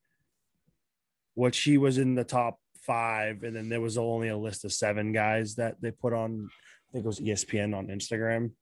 [1.35, 4.73] Which he was in the top five, and then there was only a list of
[4.73, 6.49] seven guys that they put on.
[6.51, 8.53] I think it was ESPN on Instagram.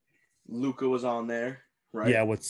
[0.47, 2.09] Luka was on there, right?
[2.09, 2.43] Yeah, with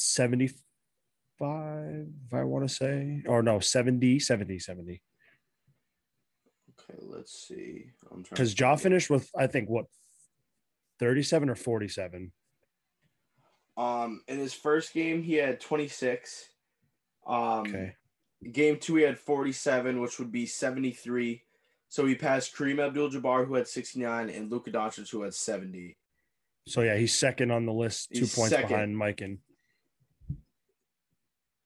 [1.51, 3.23] 75, I want to say.
[3.27, 5.01] Or no, 70, 70, 70.
[6.79, 7.85] Okay, let's see.
[8.11, 9.85] I'm trying Because Ja finished with, I think, what,
[10.99, 12.31] 37 or 47.
[13.77, 16.45] Um, in his first game, he had 26.
[17.25, 17.95] Um, Okay.
[18.51, 21.43] game two, he had 47, which would be 73.
[21.89, 25.97] So he passed Kareem Abdul-Jabbar, who had 69, and Luka Doncic, who had 70.
[26.67, 28.69] So yeah, he's second on the list, two He's points second.
[28.69, 29.39] behind Mikan.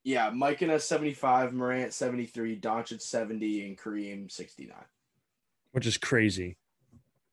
[0.05, 4.77] Yeah, Mike has 75, Morant 73, Doncic 70, and Kareem 69.
[5.71, 6.57] which is crazy.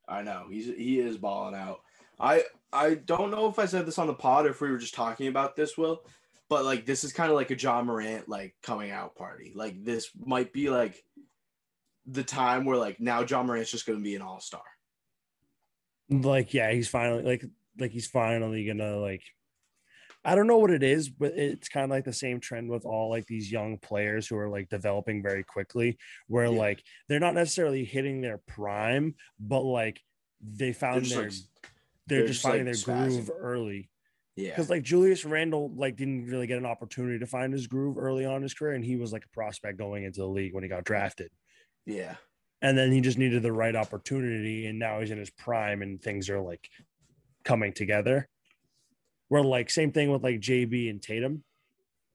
[0.09, 1.81] I know he's he is balling out.
[2.19, 4.79] I I don't know if I said this on the pod or if we were
[4.79, 6.03] just talking about this, Will,
[6.49, 9.53] but like this is kind of like a Ja Morant like coming out party.
[9.55, 11.05] Like this might be like
[12.07, 14.63] the time where like now Ja Morant's just going to be an all star.
[16.09, 17.45] Like, yeah, he's finally like
[17.79, 19.23] like he's finally gonna like
[20.25, 22.85] I don't know what it is, but it's kind of like the same trend with
[22.85, 26.59] all like these young players who are like developing very quickly, where Yeah.
[26.59, 30.01] like they're not necessarily hitting their prime, but like
[30.41, 31.33] they found just, their like,
[32.07, 33.89] they're, they're just just, finding like, their groove early.
[34.37, 37.99] Yeah, Because like Julius Randle like didn't really get an opportunity to find his groove
[37.99, 40.55] early on in his career, and he was like a prospect going into the league
[40.55, 41.31] when he got drafted.
[41.85, 42.15] yeah,
[42.63, 46.01] and then he just needed the right opportunity and now he's in his prime and
[46.01, 46.69] things are like
[47.45, 48.29] coming together
[49.33, 51.43] where like same thing with like jb and tatum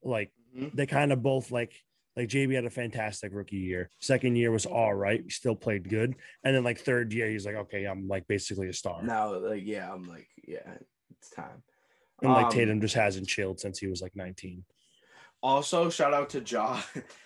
[0.03, 0.71] like Mhm.
[0.75, 1.73] they kind of both like
[2.15, 5.89] like jb had a fantastic rookie year second year was all right he still played
[5.89, 9.35] good and then like third year he's like okay i'm like basically a star now
[9.39, 10.77] like yeah, I'm like yeah,
[11.17, 11.63] it's time.
[12.21, 14.63] and like Um, tatum just hasn't chilled since he was like 19
[15.41, 16.81] Also, shout out to Ja.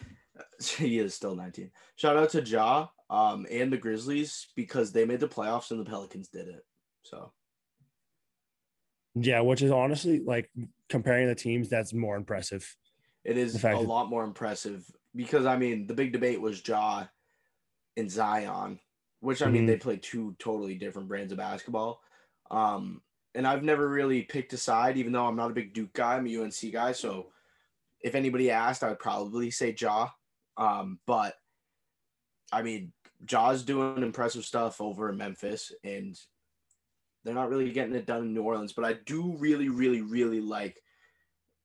[0.78, 1.70] he is still 19.
[1.96, 5.90] Shout out to Ja um, and the Grizzlies because they made the playoffs and the
[5.90, 6.64] Pelicans did it.
[7.04, 7.32] So
[9.16, 10.50] yeah which is honestly like
[10.90, 12.76] comparing the teams that's more impressive
[13.24, 17.06] It is a lot more impressive because I mean the big debate was Ja
[17.98, 18.80] and Zion,
[19.20, 19.68] which I mean Mhm.
[19.68, 22.02] they play two totally different brands of basketball.
[22.50, 23.02] Um,
[23.36, 26.16] and I've never really picked a side, even though I'm not a big Duke guy.
[26.16, 27.32] I'm a UNC guy, so
[28.00, 30.10] if anybody asked, I would probably say Ja.
[30.58, 31.36] Um, but
[32.52, 32.92] I mean,
[33.26, 36.20] Ja's doing impressive stuff over in Memphis, and
[37.24, 38.74] they're not really getting it done in New Orleans.
[38.74, 40.82] But I do really, really, really like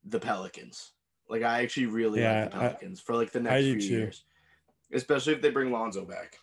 [0.05, 0.93] the Pelicans.
[1.29, 3.81] Like I actually really Yeah, like the I- Pelicans for like the I next few
[3.81, 3.87] too.
[3.89, 4.25] years,
[4.93, 6.37] especially if they bring Lonzo back.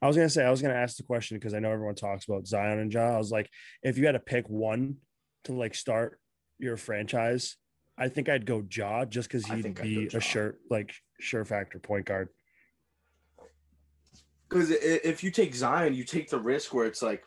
[0.00, 2.24] I was gonna say I was gonna ask the question because I know everyone talks
[2.28, 3.14] about Zion and Ja.
[3.14, 3.50] I was like,
[3.82, 4.98] if you had to pick one
[5.44, 6.20] to like start
[6.58, 7.56] your franchise,
[7.98, 12.06] I think I'd go Ja just because he'd be a sure like sure factor point
[12.06, 12.28] guard.
[14.48, 17.22] Because if you take Zion, you take the risk where it's like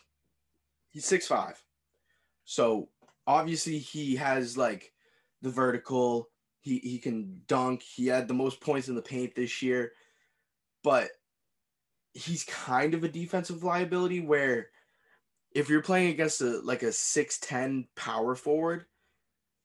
[0.91, 1.62] he's six five,
[2.45, 2.89] so
[3.25, 4.93] obviously he has like
[5.41, 6.30] the vertical.
[6.60, 7.82] He he can dunk.
[7.82, 9.93] He had the most points in the paint this year,
[10.84, 11.10] but
[12.13, 14.19] he's kind of a defensive liability.
[14.19, 14.67] Where
[15.54, 18.86] if you're playing against a like a six ten power forward,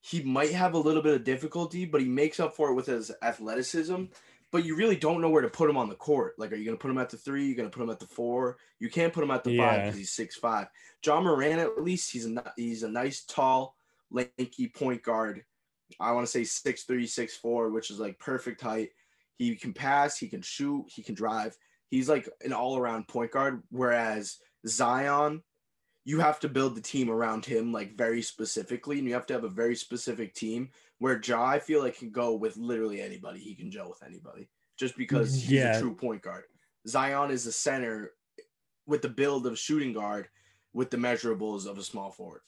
[0.01, 2.87] he might have a little bit of difficulty, but he makes up for it with
[2.87, 4.05] his athleticism
[4.57, 6.33] but you really don't know where to put him on the court.
[6.39, 7.45] Like, are you going to put him at the three?
[7.45, 8.57] You're going to put him at the four.
[8.79, 10.69] You can't put him at the five because he's six five.
[11.05, 13.77] Ja Morant, at least, he's a he's a nice, tall,
[14.11, 15.45] lanky point guard.
[16.01, 18.89] I want to say six three, six four, which is like perfect height.
[19.37, 21.55] He can pass, he can shoot, he can drive.
[21.91, 23.63] He's like an all around point guard.
[23.71, 25.43] Whereas Zion,
[26.07, 29.35] you have to build the team around him like very specifically, and you have to
[29.35, 30.71] have a very specific team.
[30.99, 33.41] Where Ja, I feel like can go with literally anybody.
[33.41, 35.41] He can gel with anybody just because mm-hmm.
[35.41, 35.77] he's Yeah.
[35.77, 36.45] a true point guard.
[36.87, 38.13] Zion is a center
[38.87, 40.29] with the build of a shooting guard
[40.73, 42.43] with the measurables of a small forward.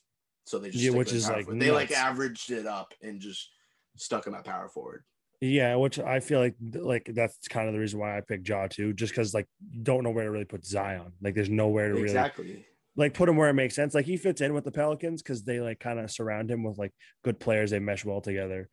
[0.44, 1.60] So they just Yeah, which is, like, forward.
[1.60, 3.50] they like averaged it up and just
[3.96, 5.02] stuck him at power forward.
[5.40, 8.68] Yeah, which I feel like like that's kind of the reason why I picked Ja
[8.68, 9.48] too, just because like
[9.82, 11.12] don't know where to really put Zion.
[11.20, 12.64] Like there's nowhere to really Exactly.
[12.98, 13.94] Like put him where it makes sense.
[13.94, 16.76] Like he fits in with the Pelicans because they like kind of surround him with
[16.78, 16.92] like
[17.24, 17.70] good players.
[17.70, 18.68] They mesh well together,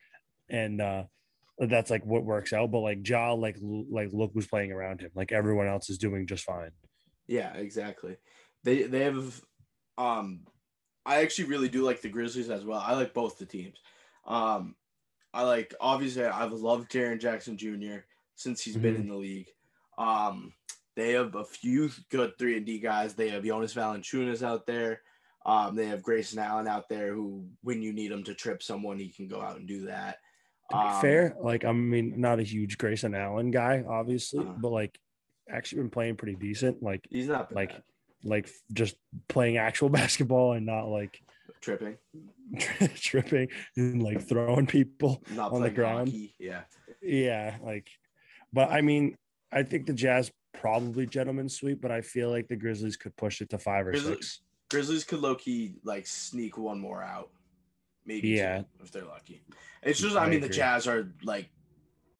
[0.49, 1.03] and uh
[1.59, 2.71] that's like what works out.
[2.71, 5.11] But like Ja, like like look who's playing around him.
[5.15, 6.71] Like everyone else is doing just fine.
[7.27, 8.17] Yeah, exactly.
[8.63, 9.41] They they have
[9.97, 10.47] um
[11.05, 12.79] I actually really do like the Grizzlies as well.
[12.83, 13.77] I like both the teams.
[14.25, 14.75] Um
[15.33, 17.99] I like obviously I've loved Jaren Jackson Jr.
[18.35, 18.99] since he's been Mhm.
[19.01, 19.49] in the league.
[19.99, 20.53] Um
[20.95, 23.13] they have a few good three and D guys.
[23.15, 25.01] They have Jonas Valanciunas out there.
[25.45, 28.97] Um, they have Grayson Allen out there who, when you need him to trip someone,
[28.97, 30.17] he can go out and do that.
[30.71, 34.55] To be Um, fair, like I mean, not a huge Grayson Allen guy, obviously, Uh-huh.
[34.59, 34.97] but like
[35.47, 36.81] actually been playing pretty decent.
[36.81, 37.83] Like He's not like bad.
[38.23, 38.95] like just
[39.27, 41.21] playing actual basketball and not like
[41.61, 41.97] tripping,
[42.95, 46.07] tripping and like throwing people not on the ground.
[46.09, 46.33] hockey.
[46.39, 46.61] Yeah.
[47.01, 47.87] Yeah, like,
[48.51, 49.15] but I mean,
[49.51, 53.41] I think the Jazz probably gentlemen sweep, but I feel like the Grizzlies could push
[53.41, 54.41] it to five or Grizzlies, six.
[54.69, 57.29] Grizzlies could low key like sneak one more out,
[58.05, 58.59] maybe Yeah.
[58.59, 59.43] two, if they're lucky.
[59.83, 60.49] It's just, I, I mean, the.
[60.49, 61.49] Jazz are like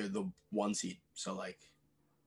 [0.00, 0.98] They're the one seed.
[1.14, 1.58] So like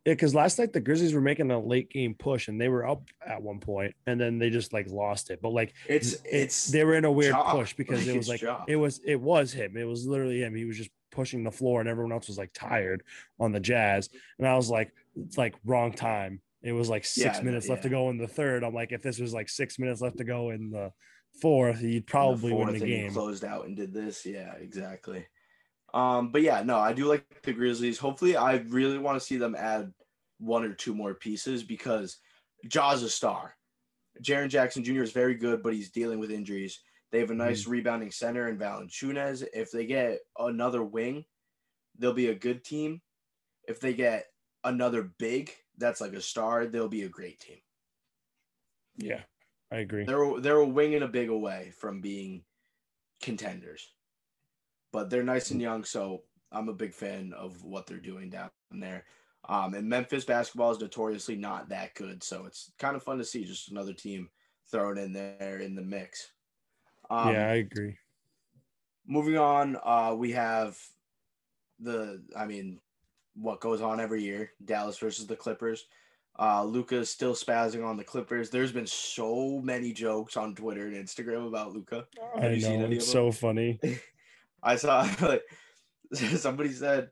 [0.05, 2.87] Yeah, because last night the Grizzlies were making a late game push and they were
[2.87, 5.41] up at one point and then they just like lost it.
[5.41, 7.51] But like It's- it's they were in a weird Ja.
[7.51, 8.63] push because Like, it was like Ja.
[8.67, 9.77] it was it was him.
[9.77, 10.55] It was literally him.
[10.55, 13.03] He was just pushing the floor and everyone else was like tired
[13.39, 14.09] on the Jazz.
[14.37, 16.41] And I was like, it's like wrong time.
[16.61, 18.63] It was like six Yeah, minutes left to go in the third.
[18.63, 20.91] I'm like, if this was like six minutes left to go in the
[21.41, 23.11] fourth, he'd probably win fourth the game.
[23.13, 24.25] closed out and did this.
[24.25, 25.25] Yeah, exactly.
[25.93, 27.97] Um, but yeah, no, I do like the Grizzlies.
[27.97, 29.93] Hopefully, I really want to see them add
[30.39, 32.17] one or two more pieces because
[32.67, 33.55] Ja's a star.
[34.21, 35.03] Jaren Jackson Jr.
[35.03, 36.81] is very good, but he's dealing with injuries.
[37.11, 37.71] They have a nice Mm-hmm.
[37.71, 39.45] rebounding center in Valanciunas.
[39.53, 41.25] If they get another wing,
[41.97, 43.01] they'll be a good team.
[43.67, 44.25] If they get
[44.63, 47.57] another big, that's like a star, they'll be a great team.
[48.97, 49.21] Yeah,
[49.71, 50.03] I agree.
[50.05, 52.43] They're they're a wing and a big away from being
[53.21, 53.93] contenders,
[54.91, 58.49] but they're nice and young, so I'm a big fan of what they're doing down
[58.71, 59.05] there.
[59.47, 63.25] Um, and Memphis basketball is notoriously not that good, so it's kind of fun to
[63.25, 64.29] see just another team
[64.69, 66.31] thrown in there in the mix.
[67.09, 67.95] Um, yeah, I agree.
[69.07, 70.77] moving on, uh, we have
[71.79, 72.79] the, I mean,
[73.35, 75.85] what goes on every year: Dallas versus the Clippers.
[76.37, 78.49] Uh, Luka is still spazzing on the Clippers.
[78.49, 82.05] There's been so many jokes on Twitter and Instagram about Luka.
[82.35, 83.79] I know it's so funny.
[84.63, 85.43] I saw like
[86.13, 87.11] somebody said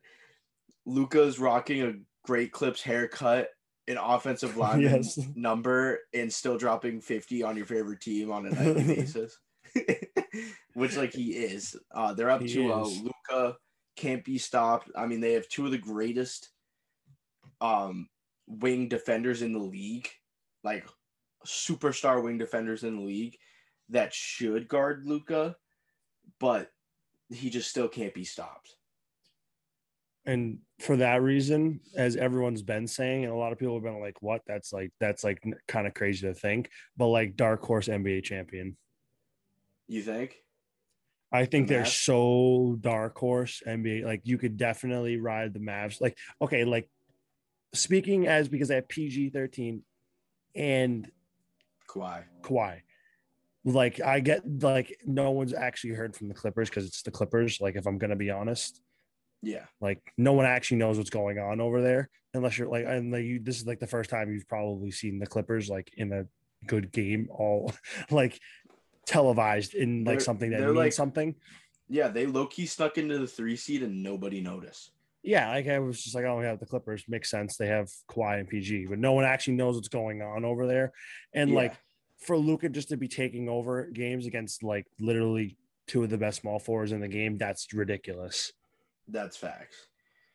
[0.86, 1.94] Luka's rocking a
[2.26, 3.50] great clips haircut,
[3.88, 5.18] an offensive line Yes.
[5.36, 9.38] number, and still dropping 50 on your favorite team on a nightly basis.
[10.74, 11.76] Which like he is.
[11.94, 13.02] Uh they're up He 2 is.
[13.02, 13.58] Luka
[13.96, 14.92] can't be stopped.
[14.96, 16.52] I mean, they have two of the greatest
[17.62, 18.10] um
[18.48, 20.10] wing defenders in the league,
[20.64, 20.88] like
[21.46, 23.38] superstar wing defenders in the league
[23.90, 25.56] that should guard Luka,
[26.40, 26.72] but
[27.30, 28.76] he just still can't be stopped.
[30.26, 34.00] and for that reason as everyone's been saying and a lot of people have been
[34.00, 37.88] like what that's like that's like kind of crazy to think but like dark horse
[37.88, 38.76] nba champion
[39.88, 40.36] You think?
[41.32, 42.04] i think The they're Mavs?
[42.04, 46.90] so dark horse nba like you could definitely ride the mavs like okay like
[47.74, 49.82] speaking as because i have pg-13
[50.56, 51.10] and
[51.90, 52.24] Kawhi.
[52.42, 52.82] Kawhi.
[53.74, 57.60] Like I get like no one's actually heard from the Clippers because it's the Clippers.
[57.60, 58.82] Like if I'm gonna be honest,
[59.42, 59.66] Yeah.
[59.82, 63.24] like no one actually knows what's going on over there unless you're like and like
[63.26, 66.26] you this is like the first time you've probably seen the Clippers like in a
[66.66, 67.74] good game all
[68.10, 68.40] like
[69.06, 71.36] televised in like They're- something that means like- something.
[71.90, 74.92] Yeah, they low key stuck into the three seed and nobody noticed.
[75.24, 77.56] Yeah, like I was just like, oh, yeah, the Clippers makes sense.
[77.58, 80.92] They have Kawhi and PG, but no one actually knows what's going on over there.
[81.34, 81.56] And Yeah.
[81.56, 81.74] like
[82.20, 85.58] for Luka just to be taking over games against like literally
[85.88, 88.52] two of the best small forwards in the game, that's ridiculous.
[89.08, 89.76] That's facts.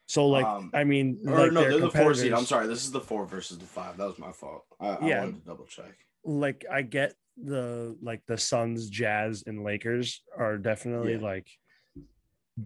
[0.06, 2.32] So like, Um, I mean, Or like no, they're the four seed.
[2.32, 2.66] I'm sorry.
[2.66, 3.96] This is the four versus the five.
[3.96, 4.64] That was my fault.
[4.80, 5.20] I, I Yeah.
[5.20, 5.94] wanted to double check.
[6.24, 11.20] like I get the like the Suns, Jazz, and Lakers are definitely Yeah.
[11.20, 11.48] like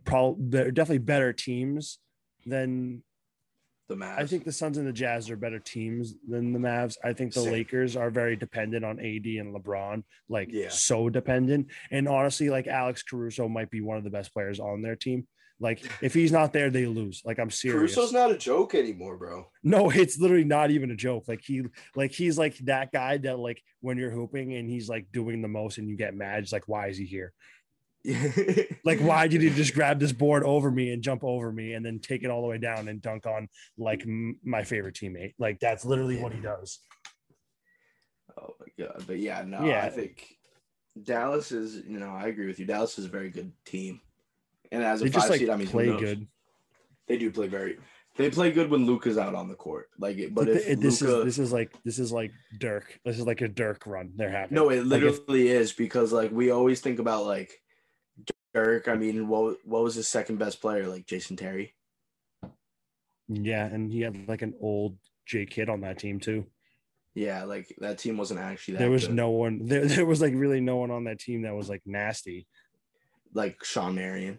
[0.04, 1.98] probably they're definitely better teams
[2.44, 3.02] than
[3.88, 4.18] The Mavs.
[4.18, 6.96] I think the Suns and the Jazz are better teams than the Mavs.
[7.04, 7.52] I think the Same.
[7.52, 10.70] Lakers are very dependent on AD and LeBron, like Yeah.
[10.70, 11.68] so dependent.
[11.90, 15.26] And honestly, like Alex Caruso might be one of the best players on their team.
[15.60, 17.22] Like if he's not there, they lose.
[17.24, 17.94] Like I'm serious.
[17.94, 19.48] Caruso's not a joke anymore, bro.
[19.62, 21.24] No, it's literally not even a joke.
[21.28, 21.62] Like he,
[21.94, 25.48] like he's like that guy that like when you're hooping and he's like doing the
[25.48, 26.42] most and you get mad.
[26.42, 27.32] It's like, why is he here?
[28.84, 31.84] Like, why did he just grab this board over me and jump over me and
[31.84, 35.34] then take it all the way down and dunk on like m- my favorite teammate?
[35.38, 36.78] Like that's literally what he does.
[38.40, 39.04] Oh my god.
[39.06, 39.84] But yeah, no, Yeah.
[39.84, 40.26] I think
[41.02, 42.66] Dallas is, you know, I agree with you.
[42.66, 44.00] Dallas is a very good team.
[44.72, 46.26] And as a They five just like seed, I mean, play good.
[47.08, 47.78] They do play very
[48.16, 49.88] they play good when Luka's out on the court.
[49.98, 52.32] Like it, but But if th- this Luka, is this is like this is like
[52.58, 52.98] Dirk.
[53.04, 54.12] This is like a Dirk run.
[54.16, 54.54] They're having.
[54.54, 57.52] No, it Like, if- literally is because like we always think about like
[58.56, 58.88] Dirk.
[58.88, 60.86] I mean, what what was his second best player?
[60.88, 61.74] Like Jason Terry.
[63.28, 64.96] yeah, and he had like an old
[65.26, 66.46] J-Kidd on that team too.
[67.14, 69.16] Yeah, like that team wasn't actually that There was good.
[69.16, 69.60] no one.
[69.66, 72.46] There, there was like really no one on that team that was like nasty.
[73.34, 74.38] like Shawn Marion,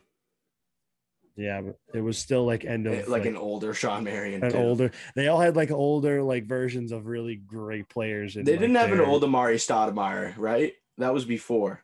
[1.35, 4.43] Yeah, but it was still like end of Eh, like, an older Shawn Marion.
[4.43, 4.57] an too.
[4.57, 4.91] older.
[5.15, 8.35] They all had like older like versions of really great players.
[8.37, 10.73] in, They like, didn't have an their- old Amar'e Stoudemire, right?
[10.97, 11.83] That was before.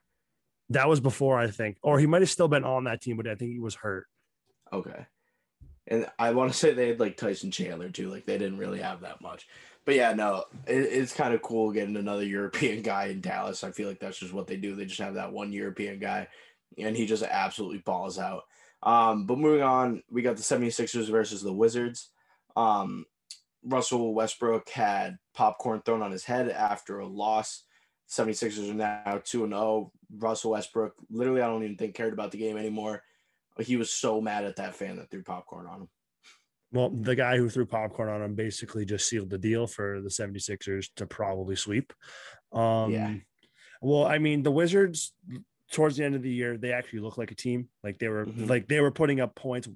[0.70, 3.28] That was before I think, or he might have still been on that team, but
[3.28, 4.08] I think he was hurt.
[4.72, 5.06] Okay.
[5.88, 8.10] And I want to say they had like Tyson Chandler too.
[8.10, 9.48] Like they didn't really have that much.
[9.86, 13.64] But yeah, no, it, it's kind of cool getting another European guy in Dallas.
[13.64, 14.76] I feel like that's just what they do.
[14.76, 16.28] They just have that one European guy,
[16.78, 18.44] and he just absolutely balls out.
[18.82, 22.10] Um, but moving on, we got the 76ers versus the Wizards.
[22.56, 23.06] Um,
[23.64, 27.64] Russell Westbrook had popcorn thrown on his head after a loss.
[28.10, 29.92] 76ers are now 2 and 0.
[30.18, 33.02] Russell Westbrook, literally, I don't even think cared about the game anymore.
[33.60, 35.90] He was so mad at that fan that threw popcorn on him.
[36.72, 40.10] Well, the guy who threw popcorn on him basically just sealed the deal for the
[40.10, 41.94] 76ers to probably sweep.
[42.52, 43.16] Um, Yeah.
[43.82, 45.14] Well, I mean, the Wizards
[45.72, 47.70] towards the end of the year, they actually look like a team.
[47.84, 48.48] Like they were Mhm.
[48.50, 49.68] like they were putting up points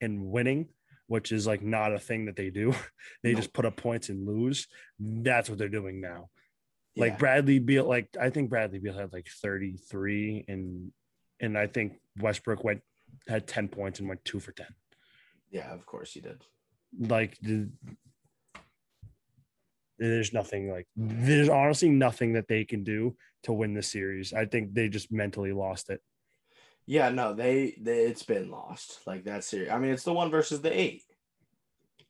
[0.00, 0.68] and winning,
[1.06, 2.72] which is like not a thing that they do.
[3.22, 3.38] they No.
[3.38, 4.66] just put up points and lose.
[4.98, 6.30] That's what they're doing now.
[6.96, 7.18] Like Yeah.
[7.18, 10.92] Bradley Beal, like I think Bradley Beal had like 33 and
[11.40, 12.82] and I think Westbrook went
[13.28, 14.66] had 10 points and went two for 10
[15.50, 16.44] Yeah, of course he did.
[16.98, 17.68] like the,
[19.98, 24.32] there's nothing like there's honestly nothing that they can do to win the series.
[24.32, 26.00] I think they just mentally lost it.
[26.86, 29.00] Yeah, no, they, they it's been lost.
[29.06, 29.70] Like that's serious.
[29.72, 31.02] I mean, it's the one versus the eight.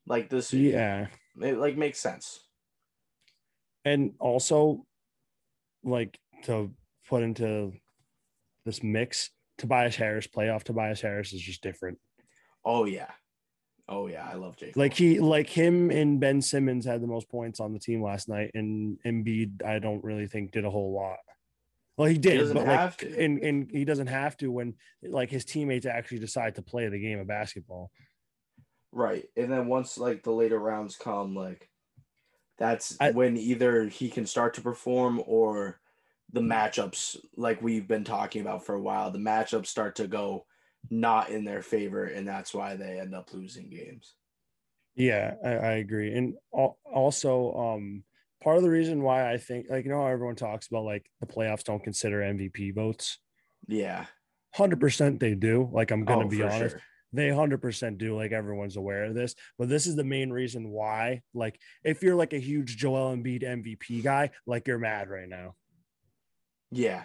[0.07, 1.09] Like this, Yeah.
[1.41, 2.41] it like makes sense.
[3.85, 4.85] And also
[5.83, 6.73] like to
[7.09, 7.73] put into
[8.65, 11.99] this mix, Tobias Harris playoff Tobias Harris is just different.
[12.65, 13.11] Oh yeah,
[13.89, 14.73] Oh yeah, I love J.
[14.75, 18.29] Like he, like him and Ben Simmons had the most points on the team last
[18.29, 21.19] night, and Embiid, I don't really think did a whole lot.
[21.99, 23.23] Well, he did, doesn't but have like, to.
[23.25, 26.99] and and he doesn't have to when like his teammates actually decide to play the
[26.99, 27.91] game of basketball.
[28.93, 29.25] Right.
[29.37, 31.69] And then once like the later rounds come, like
[32.59, 35.81] that's I- when either he can start to perform or
[36.33, 40.47] the matchups, like we've been talking about for a while, the matchups start to go
[40.91, 44.15] not in their favor, and that's why they end up losing games.
[44.95, 46.15] Yeah, I, I agree.
[46.15, 48.05] And also, um,
[48.43, 51.11] part of the reason why I think, like, you know, how everyone talks about like
[51.21, 53.19] the playoffs don't consider MVP votes.
[53.69, 54.07] Yeah.
[54.55, 55.69] Hundred percent, they do.
[55.73, 56.83] Like, I'm gonna Oh, be honest, sure.
[57.13, 58.17] They hundred percent do.
[58.17, 59.35] Like, everyone's aware of this.
[59.59, 61.23] But this is the main reason why.
[61.35, 65.55] Like, if you're like a huge Joel Embiid MVP guy, like you're mad right now
[66.71, 67.05] Yeah.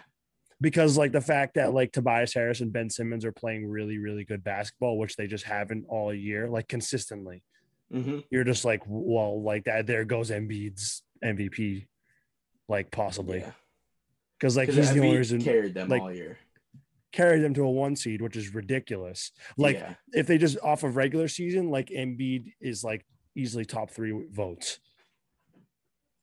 [0.60, 4.24] because like the fact that like Tobias Harris and Ben Simmons are playing really, really
[4.24, 7.42] good basketball, which they just haven't all year, like consistently.
[7.92, 8.18] Mm-hmm.
[8.30, 9.86] you're just like, well, like that.
[9.86, 11.86] There goes Embiid's MVP,
[12.68, 13.42] like possibly,
[14.38, 16.36] because like he's the only reason carried them like all year.
[17.12, 19.32] Carried them to a one seed, which is ridiculous.
[19.56, 19.94] Like Yeah.
[20.12, 24.78] if they just off of regular season, like Embiid is like easily top three votes,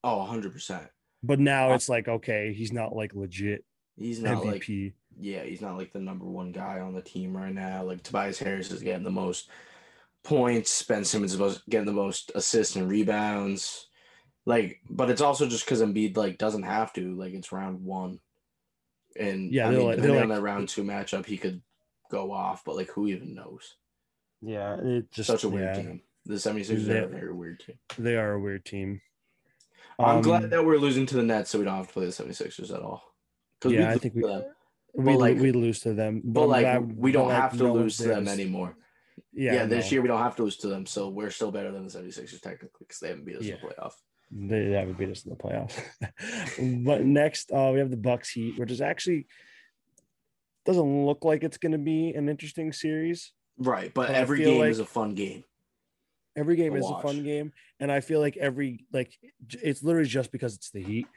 [0.04, 0.88] Oh, 100%.
[1.24, 3.66] but now it's like okay, he's not like legit
[3.98, 4.94] He's not like MVP.
[5.20, 7.84] yeah, he's not like the number one guy on the team right now.
[7.84, 9.50] Like Tobias Harris is getting the most
[10.24, 10.84] points.
[10.84, 13.88] Ben Simmons is most, getting the most assists and rebounds.
[14.46, 17.16] Like, but it's also just because Embiid like doesn't have to.
[17.16, 18.20] Like it's round one,
[19.16, 21.38] and Yeah, I they're mean, like- they're depending on like- that round two matchup, he
[21.38, 21.62] could
[22.12, 22.64] go off.
[22.66, 23.76] But like, who even knows?
[24.42, 26.02] yeah, it just Such a weird yeah, team.
[26.26, 27.78] The 76ers They- are a very weird team.
[27.98, 29.02] They are a weird team.
[29.98, 32.06] I'm Um, glad that we're losing to the Nets, so we don't have to play
[32.06, 33.02] the 76ers at all.
[33.66, 34.24] Yeah, I think we
[34.94, 37.64] we like- we lose to them, but I'm like glad- we don't like, have to
[37.64, 38.78] no lose to them anymore.
[39.34, 39.92] Yeah, Yeah, this no.
[39.96, 42.42] year we don't have to lose to them, so we're still better than the 76ers
[42.42, 43.94] technically because they haven't beat us in the playoff.
[44.32, 45.80] They haven't beat us in the playoffs.
[46.86, 49.28] but next, uh, we have the Bucks Heat, which is actually
[50.66, 53.34] doesn't look like it's going to be an interesting series.
[53.58, 55.44] Right, but But every game like- is a fun game.
[56.38, 59.18] Every game is a fun game, and I feel like every like
[59.52, 61.08] it's literally just because it's the Heat.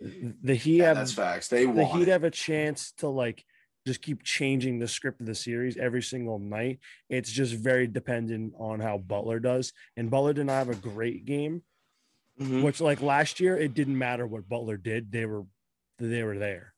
[0.00, 1.48] The Heat Yeah, have that's facts.
[1.48, 2.12] They the Heat it.
[2.12, 3.44] have a chance to like
[3.88, 6.78] just keep changing the script of the series every single night.
[7.10, 11.24] It's just very dependent on how Butler does, and Butler did not have a great
[11.24, 11.62] game.
[12.40, 12.62] Mhm.
[12.62, 15.44] Which like last year, it didn't matter what Butler did; they were
[15.98, 16.74] they were there.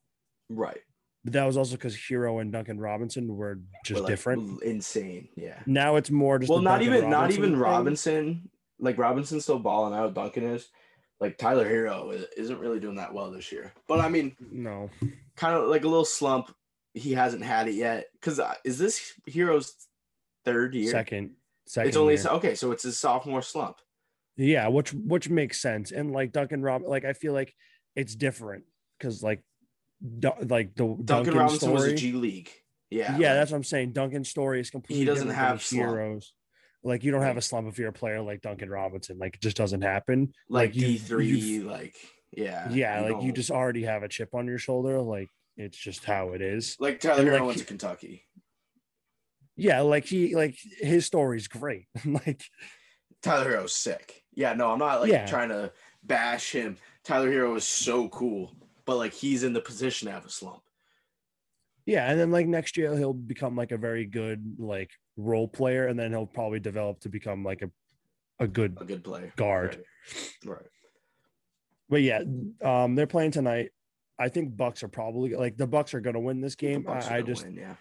[0.48, 0.78] right.
[1.22, 4.62] But that was also because Herro and Duncan Robinson were just But, like, different.
[4.62, 5.28] Insane.
[5.36, 5.60] Yeah.
[5.66, 7.58] Now it's more just Well, not Duncan even not even thing.
[7.60, 8.50] Robinson.
[8.78, 10.14] Like Robinson's still balling out.
[10.14, 10.70] Duncan is.
[11.20, 13.74] Like Tyler Herro isn't really doing that well this year.
[13.86, 14.88] But I mean, No,
[15.36, 16.54] kind of like a little slump.
[16.94, 18.06] He hasn't had it yet.
[18.14, 19.74] Because is this Herro's
[20.46, 20.90] third year?
[20.90, 21.34] second,
[21.66, 21.88] second.
[21.88, 22.26] It's only year.
[22.28, 22.54] okay.
[22.54, 23.76] So it's his sophomore slump.
[24.40, 25.92] Yeah, which which makes sense.
[25.92, 27.54] And like Duncan Rob, like I feel like
[27.94, 28.64] it's different
[28.98, 29.42] because like
[30.18, 31.74] Du- like the Duncan, Duncan Robinson story.
[31.74, 32.50] was a G League.
[32.88, 33.12] Yeah.
[33.12, 33.92] yeah, like- that's what I'm saying.
[33.92, 36.32] Duncan's story is completely He doesn't have heroes.
[36.82, 39.18] Like you don't have a slump if you're a player like Duncan Robinson.
[39.18, 40.32] Like it just doesn't happen.
[40.48, 41.60] like D three.
[41.60, 41.94] Like
[42.32, 42.70] yeah.
[42.70, 45.02] yeah, like you just already have a chip on your shoulder.
[45.02, 45.28] Like
[45.58, 46.76] it's just how it is.
[46.80, 48.24] like Tyler Herro like, went to Kentucky.
[49.56, 51.84] Yeah, like he like his story's great.
[52.06, 52.42] like
[53.22, 54.19] Tyler Herro's sick.
[54.34, 55.26] Yeah, no, I'm not like Yeah.
[55.26, 55.72] trying to
[56.02, 56.76] bash him.
[57.04, 58.54] Tyler Herro is so cool,
[58.84, 60.62] but like he's in the position to have a slump.
[61.86, 65.88] yeah, and then like next year he'll become like a very good like role player,
[65.88, 67.70] and then he'll probably develop to become like a
[68.38, 69.32] a good A good player.
[69.36, 69.84] guard.
[70.44, 70.56] Right.
[70.56, 70.66] right.
[71.88, 72.22] But yeah,
[72.62, 73.70] um, they're playing tonight.
[74.18, 76.86] I think Bucks are probably like the Bucks are going to win this game.
[76.88, 77.74] I, I just win, yeah.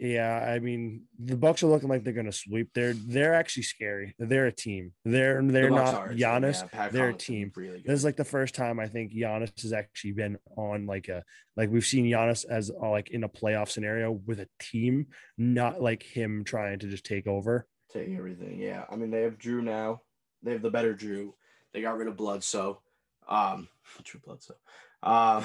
[0.00, 2.70] Yeah, I mean the Bucks are looking like they're going to sweep.
[2.74, 4.14] They're they're actually scary.
[4.18, 4.92] They're a team.
[5.04, 6.68] They're they're Bucks not are Giannis.
[6.72, 6.88] yeah.
[6.88, 7.52] They're a team.
[7.54, 7.86] really good.
[7.86, 11.22] This is like the first time I think Giannis has actually been on like a
[11.56, 15.06] like we've seen Giannis as uh, like in a playoff scenario with a team,
[15.38, 17.66] not like him trying to just take over.
[17.92, 18.58] Take everything.
[18.60, 18.84] Yeah.
[18.90, 20.00] I mean they have Jrue now.
[20.42, 21.32] They have the better Jrue.
[21.72, 22.80] They got rid of Bledsoe.
[23.28, 23.68] Um
[24.02, 24.56] Drew Bledsoe.
[25.02, 25.44] Um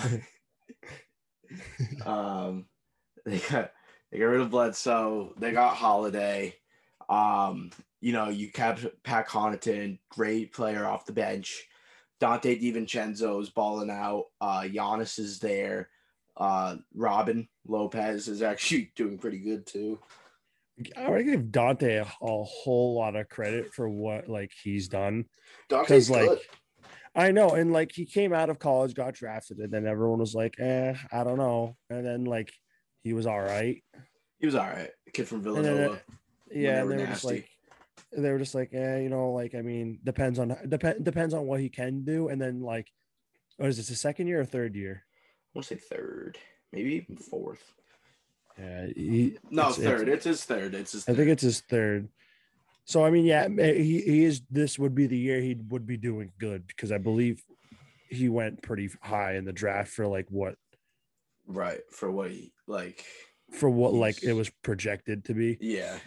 [2.05, 2.65] um
[3.25, 3.71] they got
[4.11, 5.33] they got rid of Bledsoe.
[5.37, 6.55] They got Holiday.
[7.09, 11.65] Um, you know, you kept Pat Connaughton, great player off the bench.
[12.21, 14.25] Donte DiVincenzo is balling out.
[14.41, 15.89] Uh Giannis is there.
[16.35, 19.99] Uh Robin Lopez is actually doing pretty good too.
[20.95, 25.25] I would give Donte a, a whole lot of credit for what like he's done.
[25.69, 26.39] Donte's like good.
[27.15, 30.35] I know, and like he came out of college, got drafted, and then everyone was
[30.35, 32.53] like, "Eh, I don't know," and then like
[33.03, 33.81] he was all right.
[34.39, 34.89] He was all right.
[35.13, 35.93] Kid from then, Villanova.
[35.93, 35.97] uh,
[36.51, 37.49] yeah, they were they were just like,
[38.15, 41.45] they were just like, eh, you know, like I mean, depends on depend depends on
[41.45, 42.91] what he can do, and then like,
[43.57, 43.89] what is this?
[43.89, 45.03] His second year or third year?
[45.05, 46.37] I want to say third,
[46.71, 47.73] maybe fourth.
[48.57, 50.01] Yeah, he, No, it's- third.
[50.09, 50.75] it's- It's, his third.
[50.75, 51.07] It's his.
[51.09, 52.09] I think it's his third.
[52.85, 54.41] So I mean, yeah, eh, he, he is.
[54.49, 57.43] This would be the year he would be doing good because I believe
[58.09, 60.55] he went pretty high in the draft for like what
[61.45, 63.03] right for what he like.
[63.51, 65.57] for what like it was projected to be.
[65.59, 65.97] Yeah.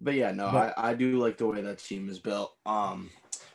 [0.00, 2.52] But yeah, no, But- I, I do like the way that team is built.
[2.66, 3.10] Um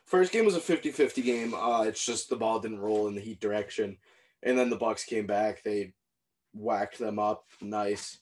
[0.05, 1.53] first game was a 50-50 game.
[1.53, 3.97] Uh it's just the ball didn't roll in the heat direction.
[4.41, 5.63] And then the Bucks came back.
[5.63, 5.93] They
[6.53, 8.17] whacked them up nice.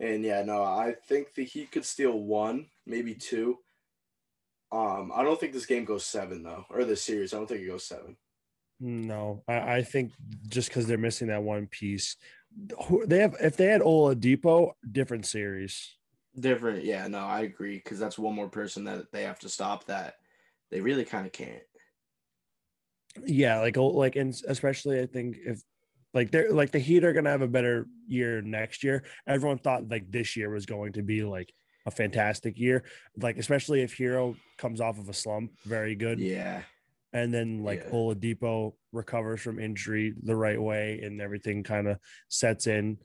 [0.00, 3.58] And yeah, no, I think the Heat could steal one, maybe two.
[4.70, 7.32] Um, I don't think this game goes seven though, or this series.
[7.32, 8.16] I don't think it goes seven.
[8.78, 10.12] No, I, I think
[10.48, 12.16] just because they're missing that one piece,
[13.06, 15.96] they have if they had Oladipo, different series.
[16.38, 19.86] Different, yeah, no, I agree because that's one more person that they have to stop
[19.86, 20.14] that
[20.70, 21.62] they really kind of can't.
[23.24, 25.62] Yeah, like oh, like and especially I think if
[26.12, 29.04] like they're like the Heat are gonna have a better year next year.
[29.26, 31.52] Everyone thought like this year was going to be like
[31.86, 32.84] a fantastic year,
[33.16, 36.18] like especially if Herro comes off of a slump, very good.
[36.18, 36.62] Yeah,
[37.16, 37.90] and then like Yeah.
[37.92, 41.98] Oladipo recovers from injury the right way, and everything kind of
[42.28, 42.98] sets in.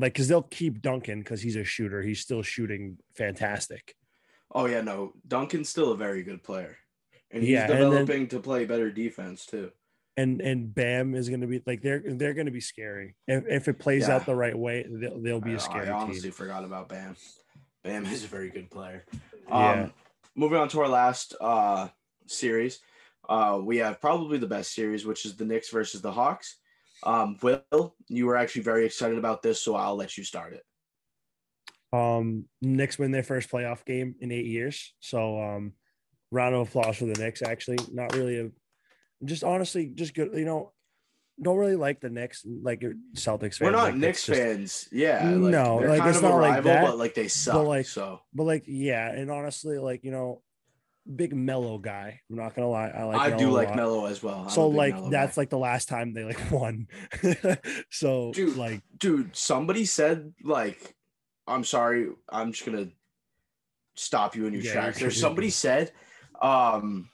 [0.00, 2.02] Like, because they'll keep Duncan because he's a shooter.
[2.02, 3.94] He's still shooting fantastic.
[4.52, 6.76] Oh yeah, no, Duncan's still a very good player,
[7.30, 9.70] and he's Yeah, and then- developing to play better defense too.
[10.16, 13.44] and and Bam is going to be like they're they're going to be scary if,
[13.46, 14.14] if it plays Yeah.
[14.16, 14.84] out the right way.
[14.88, 16.32] They'll, they'll be I, a scary I honestly team.
[16.32, 17.14] forgot about Bam.
[17.84, 19.04] Bam is a very good player.
[19.48, 19.72] Yeah.
[19.84, 19.92] Um,
[20.34, 21.88] moving on to our last uh
[22.26, 22.80] series,
[23.28, 26.56] uh, we have probably the best series, which is the Knicks versus the Hawks.
[27.02, 30.64] Um, Will, you were actually very excited about this, so I'll let you start it.
[31.92, 34.94] Um, Knicks win their first playoff game in eight years.
[35.00, 35.72] So um,
[36.30, 37.42] round of applause for the Knicks.
[37.42, 38.50] Actually, not really a
[39.24, 40.30] just honestly just good.
[40.34, 40.72] You know,
[41.40, 43.60] don't really like the Knicks like Celtics.
[43.60, 45.24] We're not like, Knicks just- fans, yeah.
[45.24, 46.84] Like, no, like it's not like that.
[46.84, 47.66] but like they suck.
[47.66, 50.42] like so but like yeah, and honestly, like you know,
[51.16, 52.20] big Melo guy.
[52.30, 53.32] I'm not gonna lie, I like.
[53.32, 54.42] I do like Melo as well.
[54.44, 55.42] I'm So like that's guy.
[55.42, 56.86] like the last time they like won.
[57.90, 60.94] so Dude, like dude, somebody said like,
[61.46, 62.88] I'm sorry, I'm just gonna
[63.94, 65.00] stop you in your Yeah, tracks.
[65.00, 65.92] There, somebody said,
[66.40, 67.08] um,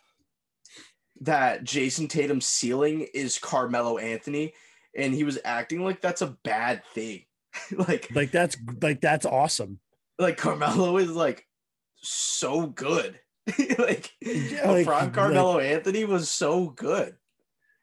[1.21, 4.53] that Jayson Tatum's ceiling is Carmelo Anthony,
[4.97, 7.25] and he was acting like that's a bad thing.
[7.77, 9.79] like, like that's like that's awesome.
[10.19, 11.47] like Carmelo is like
[11.97, 13.19] so good.
[13.79, 17.17] like, Yeah, like- like- Carmelo Anthony was so good.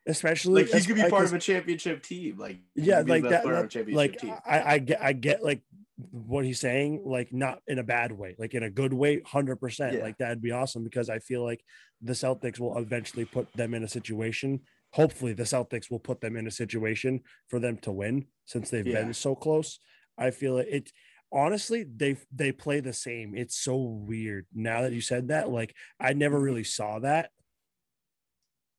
[0.08, 2.38] Especially Like he's gonna be part of a championship team.
[2.40, 4.34] Like yeah like that, player that- championship like team.
[4.46, 5.62] I, I get i get like
[6.10, 10.02] what he's saying like not in a bad way like in a good way 100%
[10.02, 11.64] like that'd be awesome because i feel like
[12.02, 14.62] the celtics will eventually put them in a situation
[14.94, 18.88] hopefully the celtics will put them in a situation for them to win since they've
[18.88, 19.04] Yeah.
[19.04, 19.78] been so close
[20.18, 20.92] i feel it, it
[21.32, 25.76] honestly they they play the same it's so weird now that you said that like
[26.00, 26.42] i never Mm-hmm.
[26.42, 27.30] really saw that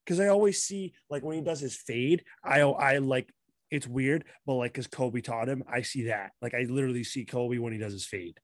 [0.05, 3.33] because I always see like when he does his fade, I I like
[3.71, 6.33] it's weird, but like because Kobe taught him, I see that.
[6.43, 8.39] Like I literally see Kobe when he does his fade.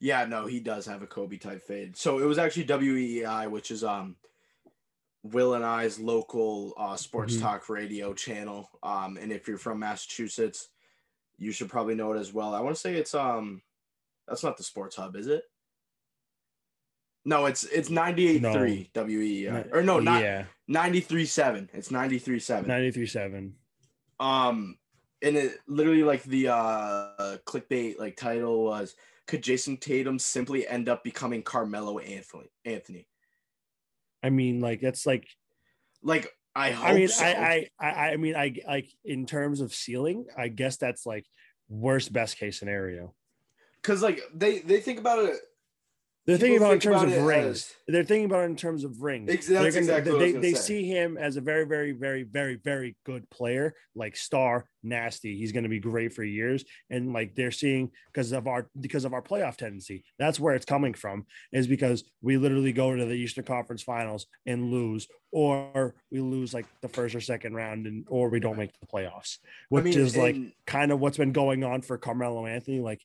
[0.00, 1.96] Yeah, no, he does have a Kobe type fade.
[1.96, 4.16] So it was actually WEEI, which is um
[5.22, 7.40] Will and I's local uh, sports Mhm.
[7.40, 8.68] talk radio channel.
[8.82, 10.68] Um, and if you're from Massachusetts,
[11.38, 12.54] you should probably know it as well.
[12.54, 13.62] I want to say it's um
[14.26, 15.44] that's not the sports hub, is it?
[17.24, 19.72] No, it's it's 98.3 WEEI.
[19.72, 21.68] Or no, not yeah, 93.7.
[21.72, 22.66] It's 93.7.
[22.66, 23.52] 93.7.
[24.20, 24.76] Um,
[25.22, 28.94] and it literally like the uh clickbait like title was
[29.26, 32.50] could Jayson Tatum simply end up becoming Carmelo Anthony?
[32.66, 33.08] Anthony,
[34.22, 35.26] I mean, like that's like
[36.02, 37.24] like I hope I mean, so.
[37.24, 41.26] I, I I I mean, I like in terms of ceiling, I guess that's like
[41.68, 43.14] worst best case scenario.
[43.82, 45.36] because like they they think about it.
[46.26, 47.46] They're thinking about it in terms about of rings.
[47.46, 49.30] as- They're thinking about it in terms of rings.
[49.30, 50.60] Ex- They're gonna- exactly I they, they say.
[50.60, 55.36] see him as a very, very, very, very, very, good player, like star, nasty.
[55.36, 56.64] He's going to be great for years.
[56.88, 60.04] And like they're seeing because of our because of our playoff tendency.
[60.18, 64.26] That's where it's coming from, is because we literally go to the Eastern Conference Finals
[64.46, 68.56] and lose, or we lose like the first or second round, and or we don't
[68.56, 71.98] make the playoffs, which mean, is like and- kind of what's been going on for
[71.98, 73.02] Carmelo Anthony, like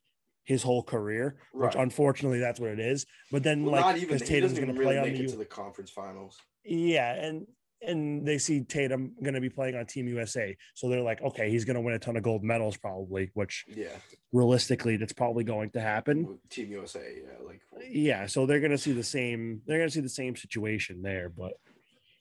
[0.49, 3.05] his whole career, which unfortunately that's what it is.
[3.31, 5.45] But then Well, like because Tatum's going to play really on the U- to the
[5.45, 6.39] conference finals.
[6.65, 7.45] yeah, and
[7.83, 10.57] and they see Tatum going to be playing on Team USA.
[10.73, 13.63] So they're like, okay, he's going to win a ton of gold medals probably, which
[13.69, 13.89] Yeah,
[14.33, 16.39] realistically that's probably going to happen.
[16.49, 17.21] Team USA.
[17.23, 20.09] Yeah, like Yeah, so they're going to see the same they're going to see the
[20.09, 21.53] same situation there, but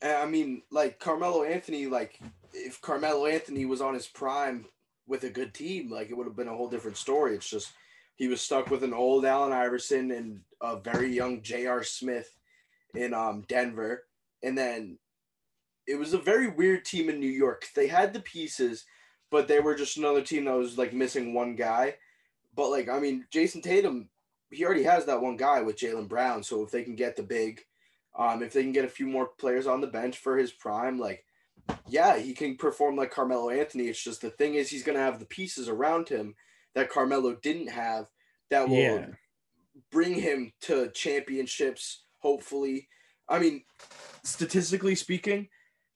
[0.03, 2.21] I mean, like Carmelo Anthony, like
[2.53, 4.67] if Carmelo Anthony was on his prime
[5.09, 7.35] with a good team, like it would have been a whole different story.
[7.35, 7.73] It's just
[8.19, 11.83] he was stuck with an old Allen Iverson and a very young J.R.
[11.83, 12.37] Smith
[12.95, 14.05] in um Denver,
[14.43, 14.99] and then
[15.87, 17.67] it was a very weird team in New York.
[17.75, 18.85] They had the pieces,
[19.31, 21.95] but they were just another team that was like missing one guy.
[22.55, 24.11] But like, I mean, Jayson Tatum,
[24.51, 26.43] he already has that one guy with Jaylen Brown.
[26.43, 27.63] So if they can get the big
[28.19, 30.99] um, if they can get a few more players on the bench for his prime,
[30.99, 31.25] like,
[31.87, 33.85] yeah, he can perform like Carmelo Anthony.
[33.85, 36.35] It's just the thing is he's to have the pieces around him
[36.75, 38.07] that Carmelo didn't have
[38.51, 39.07] that will Yeah.
[39.91, 42.89] bring him to championships, hopefully.
[43.29, 43.65] I mean,
[44.23, 45.49] statistically speaking,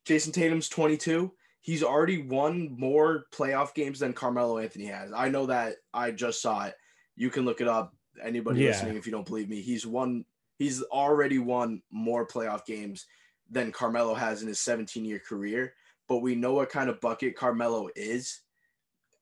[0.04, 1.34] Jayson Tatum's 22.
[1.60, 5.12] He's already won more playoff games than Carmelo Anthony has.
[5.12, 6.74] I know that I just saw it.
[7.16, 7.94] You can look it up.
[8.20, 8.68] Anybody Yeah.
[8.70, 10.26] listening, if you don't believe me, he's won.
[10.58, 13.06] He's already won more playoff games
[13.48, 15.74] than Carmelo has in his 17 year career.
[16.08, 18.41] But we know what kind of bucket Carmelo is.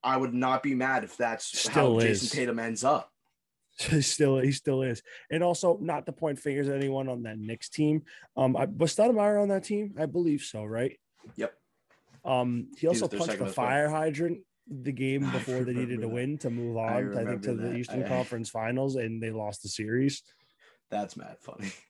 [0.03, 2.23] I would not be mad if that's Still how is.
[2.23, 3.11] Jayson Tatum ends up.
[3.79, 5.03] he still he still is.
[5.31, 8.03] And also not to point fingers at anyone on that Knicks team.
[8.37, 9.95] Um I, was Stoudemire on that team?
[9.99, 10.99] I believe so, right?
[11.37, 11.55] Yep.
[12.25, 14.41] Um he also punched the fire hydrant
[14.71, 17.77] the game before they needed to win to move on, I, think, remember to the.
[17.77, 20.23] Eastern I- Conference Finals, and they lost the series.
[20.91, 21.71] That's mad funny.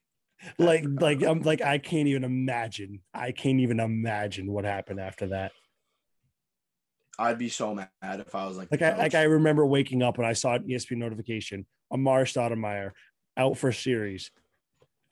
[0.57, 3.01] Like, like I'm like I can't even imagine.
[3.13, 5.53] I can't even imagine what happened after that.
[7.21, 9.15] I'd be so mad if I was like, Like I like.
[9.15, 12.93] I remember waking up and I saw an ESPN notification: Amar'e Stoudemire
[13.37, 14.31] out for series,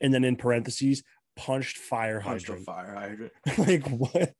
[0.01, 1.03] and then in parentheses,
[1.35, 2.65] punched fire punched a hydrant.
[2.65, 3.31] fire hydrant.
[3.57, 4.33] like what?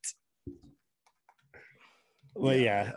[2.34, 2.92] Well, yeah.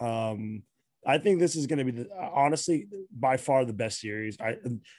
[0.00, 0.62] Um,
[1.06, 4.38] I think this is going to be the, honestly by far the best series.
[4.40, 4.56] I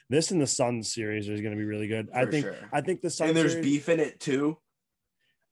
[0.10, 2.10] this and the Suns series is going to be really good.
[2.14, 2.56] I think sure.
[2.72, 4.58] I think the Suns and there's series- beef in it too.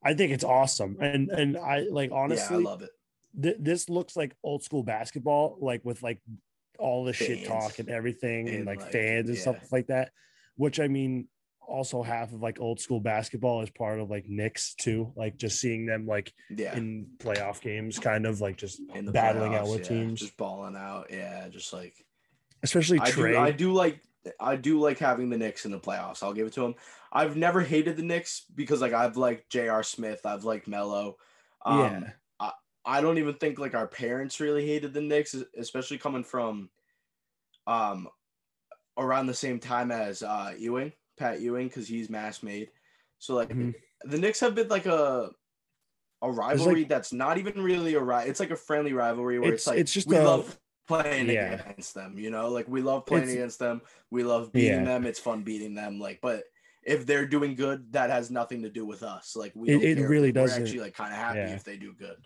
[0.04, 2.90] I think it's awesome, and and I like honestly, yeah, I love it.
[3.42, 6.22] Th- this looks like old school basketball, like with like
[6.78, 9.42] all the shit talk and everything, and, And, like, like, fans and yeah.
[9.42, 10.12] stuff like that.
[10.56, 11.28] Which I mean,
[11.68, 15.14] also half of like old school basketball is part of like Knicks too.
[15.16, 16.76] Like just seeing them like Yeah.
[16.76, 21.08] in playoff games, kind of like just battling out with yeah, teams, just balling out.
[21.12, 21.94] Yeah, just like
[22.64, 23.32] especially I Trey.
[23.34, 23.38] do.
[23.40, 24.00] I do like.
[24.38, 26.22] I do like having the Knicks in the playoffs.
[26.22, 26.76] I'll give it to them.
[27.12, 29.82] I've never hated the Knicks because like I've liked J.R.
[29.82, 30.26] Smith.
[30.26, 31.16] I've liked Melo.
[31.66, 32.10] Um, Yeah.
[32.98, 36.70] I, don't even think like our parents really hated the Knicks, especially coming from
[37.68, 38.08] um
[38.98, 42.70] around the same time as uh Ewing, Pat Ewing, because he's mass made.
[43.20, 43.74] So like Mhm.
[44.04, 45.30] the Knicks have been like a
[46.22, 48.28] a rivalry that's not even really a right.
[48.28, 51.30] It's like a friendly rivalry where it's, It's- like it's just we a- love playing
[51.30, 51.54] Yeah.
[51.62, 52.18] against them.
[52.18, 53.82] You know, like we love playing It's- against them.
[54.10, 54.84] We love beating Yeah.
[54.86, 55.06] them.
[55.06, 56.00] It's fun beating them.
[56.00, 56.44] Like, but
[56.84, 59.36] if they're doing good, that has nothing to do with us.
[59.36, 61.56] Like we It- it really We're doesn't- actually like kind of happy yeah.
[61.56, 62.18] if they do good.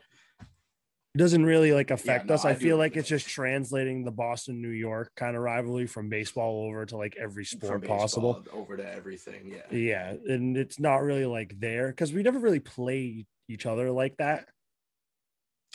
[1.16, 2.44] It doesn't really like affect no, us.
[2.44, 6.10] I I feel like it's just translating the Boston New York kind of rivalry from
[6.10, 8.44] baseball over to like every sport possible.
[8.52, 9.54] over to everything.
[9.72, 9.78] Yeah.
[9.78, 14.18] Yeah, and it's not really like there because we never really play each other like
[14.18, 14.48] that.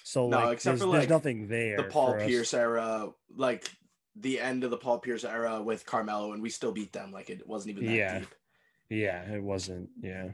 [0.03, 1.77] So No, like, except there's, for, there's like, nothing there.
[1.77, 2.27] The Paul for us.
[2.27, 3.71] Pierce era, like
[4.17, 7.13] the end of the Paul Pierce era with Carmelo, and we still beat them.
[7.13, 8.19] Like it wasn't even that Yeah.
[8.21, 8.35] deep.
[8.91, 9.91] Yeah, it wasn't.
[10.01, 10.31] Yeah,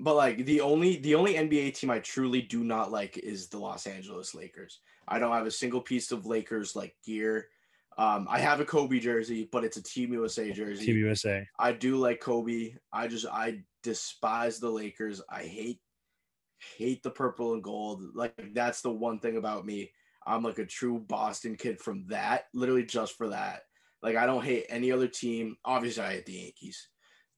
[0.00, 3.58] But like the only the only NBA team I truly do not like is the
[3.58, 4.80] Los Angeles Lakers.
[5.08, 7.48] I don't have a single piece of Lakers like gear.
[7.96, 10.86] Um, I have a Kobe jersey, but it's a Team USA jersey.
[10.86, 11.44] Team USA.
[11.58, 12.74] I do like Kobe.
[12.92, 15.20] I just I despise the Lakers.
[15.28, 15.80] I hate
[16.76, 18.02] hate the purple and gold.
[18.14, 19.90] Like that's the one thing about me.
[20.26, 23.62] I'm like a true Boston kid from that, literally just for that.
[24.02, 25.56] Like I don't hate any other team.
[25.64, 26.88] Obviously, I hate the Yankees,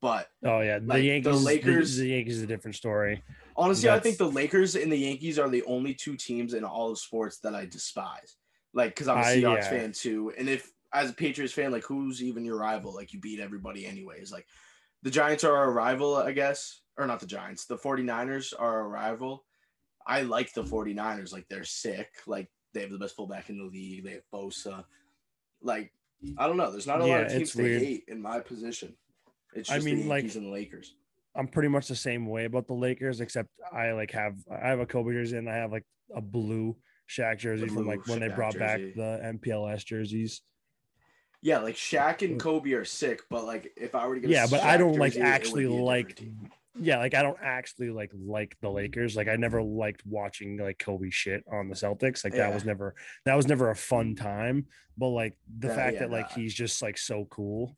[0.01, 1.33] but Oh yeah, the Like, Yankees.
[1.33, 3.23] the Lakers- The, Yankees is a different story.
[3.57, 6.91] Honestly, I think the Lakers and the Yankees are the only two teams in all
[6.93, 8.37] of sports that I despise.
[8.73, 9.71] Like, because I'm a Seahawks yeah.
[9.71, 12.95] fan too, and if as a Patriots fan, like, who's even your rival?
[12.95, 14.33] Like, you beat everybody anyways.
[14.33, 14.47] Like,
[15.03, 17.67] the Giants are our rival, I guess, or not the Giants.
[17.67, 19.45] The 49ers are our rival.
[20.07, 21.33] I like the 49ers.
[21.33, 22.09] Like, they're sick.
[22.27, 24.05] Like, they have the best fullback in the league.
[24.05, 24.85] They have Bosa.
[25.63, 25.93] Like,
[26.39, 26.71] I don't know.
[26.71, 27.83] There's not a lot of teams to weird.
[27.83, 28.95] hate in my position.
[29.55, 30.95] It's I mean, like- the Lakers.
[31.37, 34.81] I'm pretty much the same way about the Lakers, except I like have I have
[34.81, 35.85] a Kobe jersey and I have like
[36.15, 36.77] a blue
[37.09, 40.43] Shaq jersey from like when they Shaq brought back the MPLS jerseys.
[41.41, 44.33] Yeah, like Shaq and Kobe are sick, but like if I were to get a
[44.33, 46.23] Yeah, but I don't like jersey, would actually be a different like
[46.81, 49.15] yeah, like I don't actually like like the Lakers.
[49.17, 52.25] Like I never liked watching like Kobe shit on the Celtics.
[52.25, 52.95] Like that was never
[53.25, 54.67] that was never a fun time.
[54.99, 56.35] But like the Yeah, fact yeah, that like nah.
[56.37, 57.77] he's just like so cool.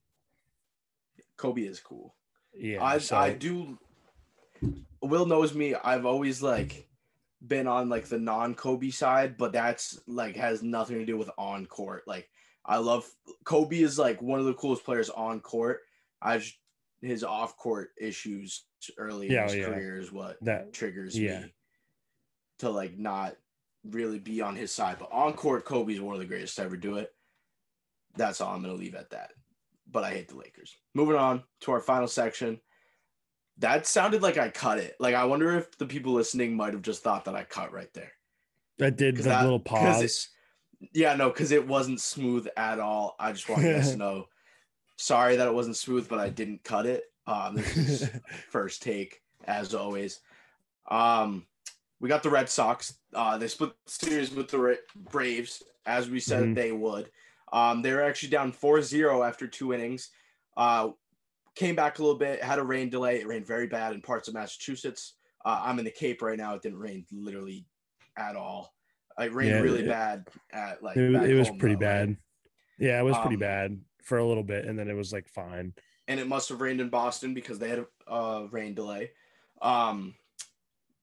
[1.42, 2.14] Kobe is cool.
[2.54, 3.76] Yeah, I so- I do.
[5.00, 5.74] Will knows me.
[5.74, 6.88] I've always like
[7.44, 11.30] been on like the non Kobe side, but that's like has nothing to do with
[11.36, 12.04] on court.
[12.06, 12.28] Like
[12.64, 13.04] I love
[13.44, 15.80] Kobe is like one of the coolest players on court.
[16.20, 16.54] I just,
[17.00, 18.64] his off court issues
[18.96, 19.64] early Yeah, in his yeah.
[19.64, 21.40] career is what That- triggers yeah.
[21.40, 21.54] me
[22.60, 23.34] to like not
[23.84, 24.98] really be on his side.
[25.00, 27.12] But on court, Kobe's one of the greatest to ever do it.
[28.14, 29.32] That's all I'm gonna leave at that.
[29.90, 30.76] But I hate the Lakers.
[30.94, 32.60] Moving on to our final section.
[33.58, 34.96] That sounded like I cut it.
[34.98, 37.92] Like I wonder if the people listening might have just thought that I cut right
[37.92, 38.12] there.
[38.78, 40.28] That did the that- little 'cause it- pause.
[40.92, 43.14] Yeah, no, because it wasn't smooth at all.
[43.20, 44.26] I just want you guys to know.
[44.96, 47.04] Sorry that it wasn't smooth, but I didn't cut it.
[47.26, 48.10] Um, this is
[48.50, 50.20] first take as always.
[50.90, 51.46] Um,
[52.00, 52.94] we got the Red Sox.
[53.14, 56.54] Uh, they split the series with the Ra- Braves, as we said Mhm.
[56.56, 57.10] they would.
[57.52, 60.10] Um, they were actually down 4-0 after two innings.
[60.56, 60.90] Uh,
[61.54, 63.20] came back a little bit, had a rain delay.
[63.20, 65.14] It rained very bad in parts of Massachusetts.
[65.44, 66.54] Uh, I'm in the Cape right now.
[66.54, 67.66] It didn't rain literally
[68.16, 68.74] at all.
[69.18, 72.06] It rained Yeah, really it- bad at like it, was- it was pretty though, right?
[72.08, 72.16] bad.
[72.78, 75.28] Yeah, it was pretty Um, bad for a little bit, and then it was like
[75.28, 75.74] fine.
[76.08, 77.78] and it must have rained in Boston because they had
[78.08, 79.12] a uh, rain delay.
[79.60, 80.14] Um,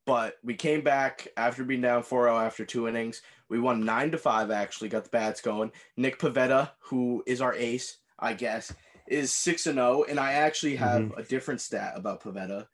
[0.05, 3.21] but we came back after being down 4-0 after two innings.
[3.49, 4.51] We won nine to five.
[4.51, 5.71] Actually, got the bats going.
[5.97, 8.73] Nick Pivetta, who is our ace, I guess,
[9.07, 10.03] is six and zero.
[10.03, 11.19] And I actually have mm-hmm.
[11.19, 12.67] a different stat about Pivetta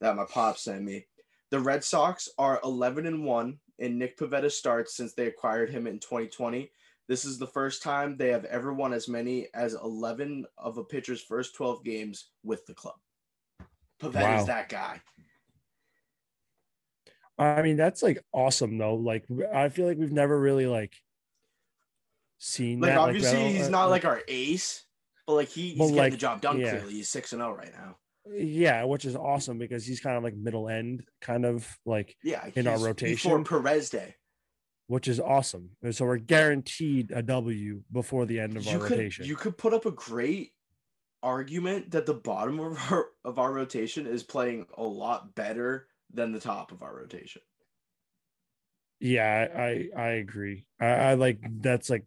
[0.00, 1.06] that my pop sent me.
[1.50, 5.86] The Red Sox are 11 and one in Nick Pivetta starts since they acquired him
[5.86, 6.70] in 2020.
[7.08, 10.84] This is the first time they have ever won as many as 11 of a
[10.84, 12.96] pitcher's first 12 games with the club.
[14.00, 14.40] Pivetta Wow.
[14.40, 15.00] is that guy.
[17.38, 18.94] I mean, that's like awesome though.
[18.96, 19.24] Like
[19.54, 20.94] I feel like we've never really like
[22.38, 22.98] seen Like that.
[22.98, 24.84] obviously that- he's uh, not like our ace,
[25.26, 26.70] but like he, he's Well, getting like, the job done yeah.
[26.70, 26.94] clearly.
[26.94, 27.96] He's 6 and 0 right now.
[28.32, 32.44] yeah, which is awesome because he's kind of like middle end, kind of like Yeah,
[32.54, 34.14] in our rotation, before Perez Day.
[34.86, 35.70] which is awesome.
[35.82, 39.26] And so we're guaranteed a W before the end of you our could rotation.
[39.26, 40.52] you could put up a great
[41.22, 46.32] argument that the bottom of our of our rotation is playing a lot better than
[46.32, 47.42] the top of our rotation.
[49.00, 50.66] Yeah, I I, I agree.
[50.80, 52.04] I, I like that's like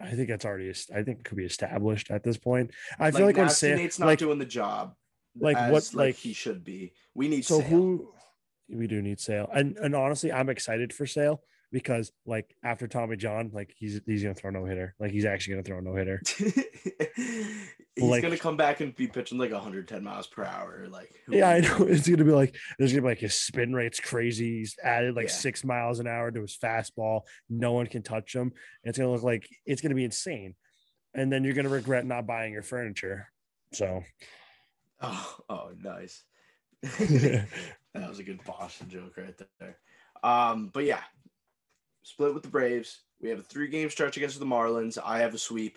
[0.00, 2.72] I think that's already I think it could be established at this point.
[2.98, 4.94] I feel like, when Nasty Sa- Nate's not like doing the job
[5.38, 6.92] like as, what like he should be.
[7.14, 7.68] We need so Sale.
[7.68, 8.12] who
[8.68, 9.48] we do need Sale.
[9.52, 14.22] And and honestly, I'm excited for Sale because like after Tommy John, like he's he's
[14.22, 14.94] gonna throw no hitter.
[14.98, 16.20] Like he's actually gonna throw no hitter.
[17.98, 20.86] He's like- gonna come back and be pitching like 110 miles per hour.
[20.90, 21.76] Like Yeah, I know.
[21.88, 24.58] It's gonna be like there's gonna be like his spin rate's crazy.
[24.58, 25.32] He's added like Yeah.
[25.32, 27.22] six miles an hour to his fastball.
[27.48, 28.42] No one can touch him.
[28.42, 28.52] And
[28.90, 30.54] it's gonna look like it's gonna be insane.
[31.14, 33.30] And then you're gonna regret not buying your furniture.
[33.72, 34.02] So
[35.00, 36.22] Oh, oh, nice.
[36.82, 37.46] that
[37.94, 39.78] was a good Boston joke right there.
[40.22, 41.00] Um, but yeah,
[42.06, 43.00] split with the Braves.
[43.20, 44.96] We have a three game stretch against the Marlins.
[45.02, 45.76] I have a sweep.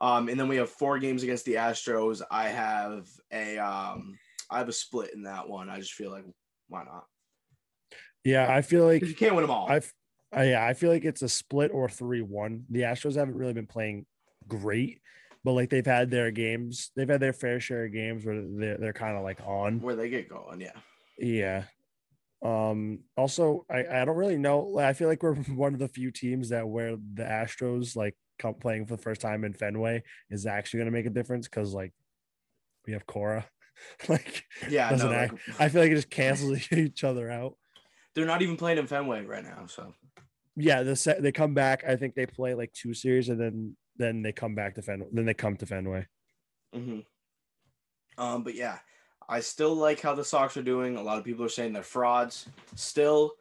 [0.00, 2.20] Um, and then we have four games against the Astros.
[2.30, 4.18] I have a um,
[4.50, 5.70] I have a split in that one.
[5.70, 6.24] I just feel like
[6.68, 7.04] why not?
[8.24, 9.68] yeah, I feel like you can't win them all.
[9.68, 9.92] I've
[10.32, 12.64] I, yeah, I feel like it's a split or three one.
[12.68, 14.06] The Astros haven't really been playing
[14.48, 15.00] great,
[15.44, 18.78] but like they've had their games, they've had their fair share of games where they're
[18.78, 19.80] they're kind of like on.
[19.80, 20.72] Where they get going, yeah.
[21.18, 21.64] Yeah.
[22.42, 24.78] Um, also, I, I don't really know.
[24.78, 28.54] I feel like we're one of the few teams that where the Astros like come
[28.54, 31.72] playing for the first time in Fenway is actually going to make a difference because
[31.72, 31.92] like
[32.86, 33.46] we have Cora.
[34.08, 37.56] like, Yeah, no, like- I feel like it just cancels each other out.
[38.14, 39.94] They're not even playing in Fenway right now, so
[40.56, 41.84] Yeah, the set they come back.
[41.86, 45.06] I think they play like two series and then then they come back to Fenway.
[45.12, 46.06] Then they come to Fenway.
[46.74, 47.00] hmm
[48.18, 48.78] Um, but yeah,
[49.28, 50.96] I still like how the Sox are doing.
[50.96, 53.32] A lot of people are saying they're frauds still.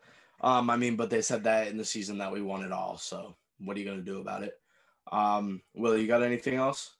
[0.42, 2.98] Um, I mean, but they said that in the season that we won it all.
[2.98, 4.54] So what are you gonna do about it?
[5.12, 6.96] Um, Will, you got anything else?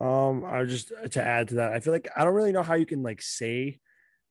[0.00, 2.74] Um, I just to add to that, I feel like I don't really know how
[2.74, 3.80] you can like say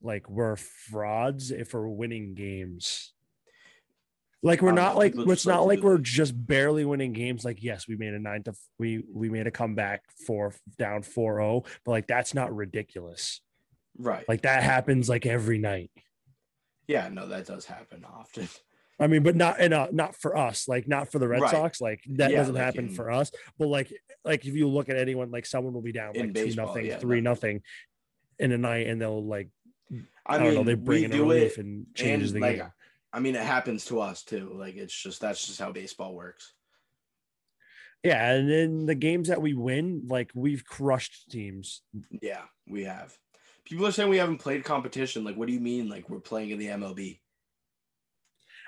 [0.01, 3.13] like we're frauds if we're winning games.
[4.43, 7.43] Like we're don't like it's not like we're just barely winning games.
[7.43, 11.65] Like yes, we made a nine to we we made a comeback for down 4-0,
[11.83, 13.41] but like that's not ridiculous.
[13.97, 14.27] Right.
[14.27, 15.89] Like that happens like every night.
[16.87, 18.47] Yeah, no, that does happen often.
[18.99, 21.51] I mean, but not and uh, not for us, like not for the Red Right.
[21.51, 21.81] Sox.
[21.81, 23.31] Like that Yeah, doesn't like happen in- for us.
[23.57, 23.91] But like
[24.23, 26.99] like if you look at anyone, like someone will be down like two nothing, yeah,
[26.99, 27.31] three no.
[27.31, 27.61] nothing
[28.39, 29.49] in a night, and they'll like
[30.25, 32.39] I, I mean, don't know, they bring we in a relief it and changes the
[32.39, 32.71] like, game.
[33.13, 34.51] I mean, it happens to us too.
[34.53, 36.53] Like it's just that's just how baseball works.
[38.03, 41.81] Yeah, and then the games that we win, like we've crushed teams.
[42.21, 43.17] Yeah, we have.
[43.65, 45.23] People are saying we haven't played competition.
[45.23, 45.89] Like, what do you mean?
[45.89, 47.19] Like we're playing in the MLB?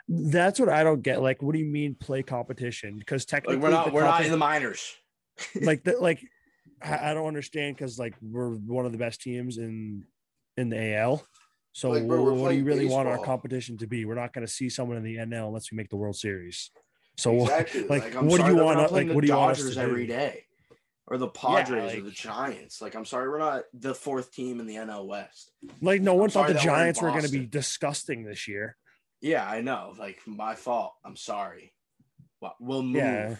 [0.07, 1.21] That's what I don't get.
[1.21, 2.97] Like, what do you mean play competition?
[2.97, 4.95] Because technically, Like we're not we're not in the minors.
[5.61, 6.21] like the, like
[6.81, 10.05] I I don't understand because like we're one of the best teams in
[10.57, 11.23] in the AL.
[11.73, 14.05] So Like, bro, what do you really want our competition to be?
[14.05, 16.71] We're not going to see someone in the NL unless we make the World Series.
[17.17, 17.83] So Exactly.
[17.87, 18.91] like, I'm what do you want?
[18.91, 20.13] Like, what do you want us to every do?
[20.13, 20.45] day,
[21.07, 22.81] or the Padres or like- the Giants?
[22.81, 25.51] Like, I'm sorry, we're not the fourth team in the NL West.
[25.81, 28.23] Like, no one I'm thought the that we're in Giants were going to be disgusting
[28.23, 28.75] this year.
[29.21, 29.93] Yeah, I know.
[29.99, 30.93] Like, my fault.
[31.05, 31.73] I'm sorry.
[32.41, 32.95] Well, we'll move.
[32.95, 33.35] Yeah.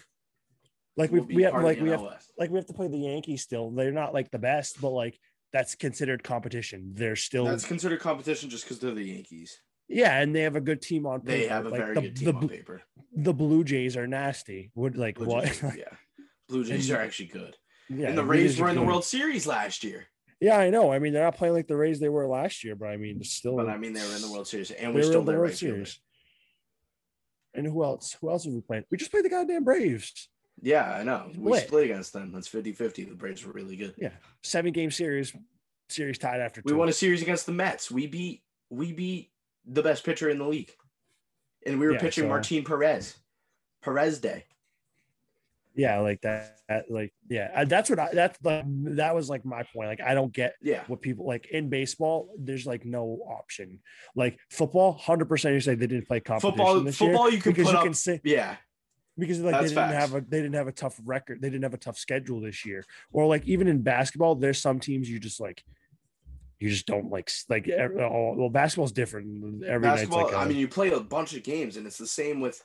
[0.98, 2.34] Like We'll we we have like we have West.
[2.38, 3.72] like we have to play the Yankees still.
[3.72, 5.18] They're not like the best, but like
[5.52, 6.92] that's considered competition.
[6.96, 9.60] They're still That's considered competition just because they're the Yankees.
[9.88, 11.32] yeah, and they have a good team on paper.
[11.38, 12.82] They have a Like, very the, good the team on paper.
[13.16, 14.72] The Blue Jays are nasty.
[14.76, 15.46] Would like Blue what?
[15.46, 15.96] Jays, yeah,
[16.48, 17.56] Blue Jays are actually good.
[17.90, 18.88] Yeah, and the Rays were in the good.
[18.88, 20.06] World Series last year.
[20.40, 20.94] Yeah, I know.
[20.94, 23.24] I mean, they're not playing like the Rays they were last year, but I mean,
[23.24, 23.58] still.
[23.58, 25.32] But I mean, they were in the World Series, and we were still in the
[25.34, 25.58] World right.
[25.58, 26.00] Series.
[27.56, 28.16] And who else?
[28.22, 28.84] Who else have we played?
[28.92, 30.30] We just played the goddamn Braves.
[30.62, 31.30] Yeah, I know.
[31.36, 31.68] We Split.
[31.68, 32.32] split against them.
[32.32, 33.08] That's 50-50.
[33.10, 33.94] The Braves were really good.
[33.98, 34.12] Yeah,
[34.44, 35.34] seven game series,
[35.90, 37.90] series tied after We won a series against the Mets.
[37.90, 39.32] We beat we beat
[39.66, 40.72] the best pitcher in the league.
[41.66, 43.16] And we were Yeah, pitching so- Martin Perez.
[43.82, 44.46] Perez Day.
[45.76, 46.58] Yeah, like that.
[46.68, 48.10] that- Like yeah, uh, that's what I.
[48.14, 49.88] That's like that was like my point.
[49.88, 50.84] Like I don't get Yeah.
[50.88, 52.34] what people like in baseball.
[52.38, 53.80] There's like no option.
[54.16, 55.54] Like football, hundred percent.
[55.54, 57.78] You say they didn't play competition Football this football year you can because put you
[57.78, 58.58] up can say Yeah.
[59.20, 60.12] Because like That's they didn't facts.
[60.12, 61.42] have a they didn't have a tough record.
[61.42, 62.86] They didn't have a tough schedule this year.
[63.12, 65.64] Or like even in basketball, there's some teams you just like
[66.60, 69.64] you just don't like like oh, well basketball's different.
[69.64, 72.08] Every Basketball, like I a- mean, you play a bunch of games, and it's the
[72.08, 72.64] same with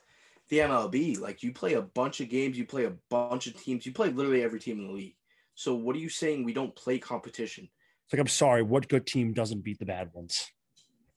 [0.49, 1.21] the MLB.
[1.21, 4.09] Like you play a bunch of games, you play a bunch of teams, you play
[4.11, 5.17] literally every team in the league.
[5.55, 6.45] So what are you saying?
[6.45, 7.69] We don't play competition?
[8.05, 10.51] it's like I'm sorry, what good team doesn't beat the bad ones?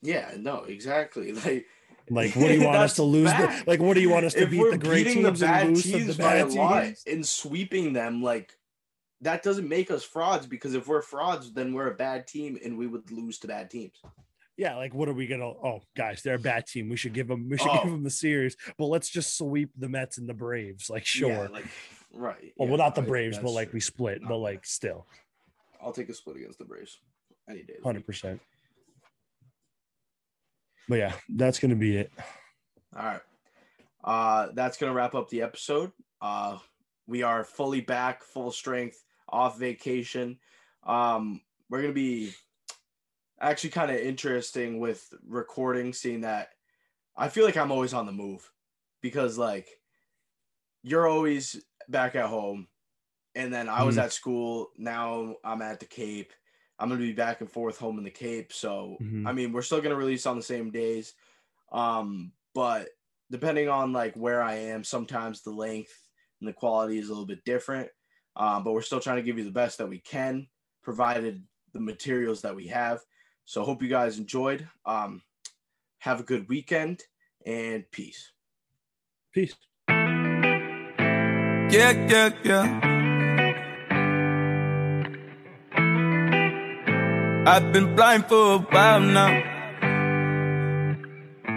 [0.02, 1.32] Yeah, no, exactly.
[1.46, 1.66] Like,
[2.10, 3.32] Like what do you want us to lose?
[3.32, 5.70] The, like what do you want us to if beat the great teams the and
[5.70, 7.04] lose teams the by a bad lot teams?
[7.08, 8.54] and sweeping them, like
[9.22, 12.78] that doesn't make us frauds because if we're frauds, then we're a bad team and
[12.78, 14.00] we would lose to bad teams.
[14.58, 15.46] Yeah, like what are we gonna?
[15.46, 16.90] Oh, guys, they're a bad team.
[16.90, 17.48] We should give them.
[17.50, 17.84] We should Oh.
[17.84, 18.56] give them the series.
[18.78, 20.90] But let's just sweep the Mets and the Braves.
[20.90, 21.30] Like sure.
[21.30, 21.66] Yeah, like
[22.14, 22.54] right.
[22.58, 23.76] well, yeah, well, not the Braves, but like true.
[23.76, 24.22] we split.
[24.28, 25.06] But like still,
[25.80, 26.98] I'll take a split against the Braves
[27.48, 27.76] any day.
[27.84, 28.42] hundred percent.
[30.88, 32.12] But yeah, that's gonna be it.
[32.96, 33.22] All right.
[34.04, 35.92] Uh, that's gonna wrap up the episode.
[36.22, 36.58] Uh,
[37.08, 40.40] we are fully back, full strength, off vacation.
[40.84, 42.32] Um, we're gonna be
[43.40, 46.50] actually kind of interesting with recording, seeing that
[47.16, 48.50] I feel like I'm always on the move
[49.02, 49.68] because like
[50.84, 52.68] you're always back at home,
[53.36, 54.04] and then I was Mhm.
[54.04, 54.72] at school.
[54.78, 56.32] Now I'm at the Cape.
[56.80, 58.54] I'm gonna be back and forth home in the Cape.
[58.54, 59.28] So Mhm.
[59.28, 61.14] I mean, we're still gonna release on the same days.
[61.72, 62.90] Um, but
[63.32, 66.10] depending on like where I am, sometimes the length
[66.40, 67.90] and the quality is a little bit different.
[68.36, 70.48] Um, but we're still trying to give you the best that we can,
[70.84, 73.02] provided the materials that we have.
[73.46, 74.70] So hope you guys enjoyed.
[74.86, 75.24] Um,
[76.00, 77.04] have a good weekend
[77.46, 78.32] and peace.
[79.34, 79.56] Peace.
[81.70, 82.97] Yeah, yeah, yeah.
[87.48, 89.32] I've been blind for a while now.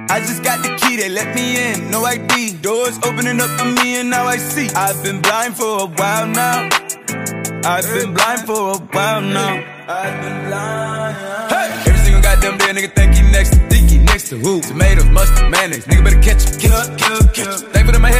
[0.08, 2.58] I just got the key, they let me in, no ID.
[2.62, 4.68] Doors opening up for me, and now I see.
[4.68, 6.68] I've been blind for a while now.
[7.64, 9.64] I've been blind for a while now.
[9.88, 11.16] I've been blind.
[11.50, 11.90] Hey!
[11.90, 14.60] Every single goddamn day, nigga think he next to think he next to who?
[14.60, 15.86] Tomatoes, mustard, mayonnaise.
[15.86, 17.72] Nigga better catch it, catch it, catch it, catch it.
[17.72, 18.19] Thank for my head.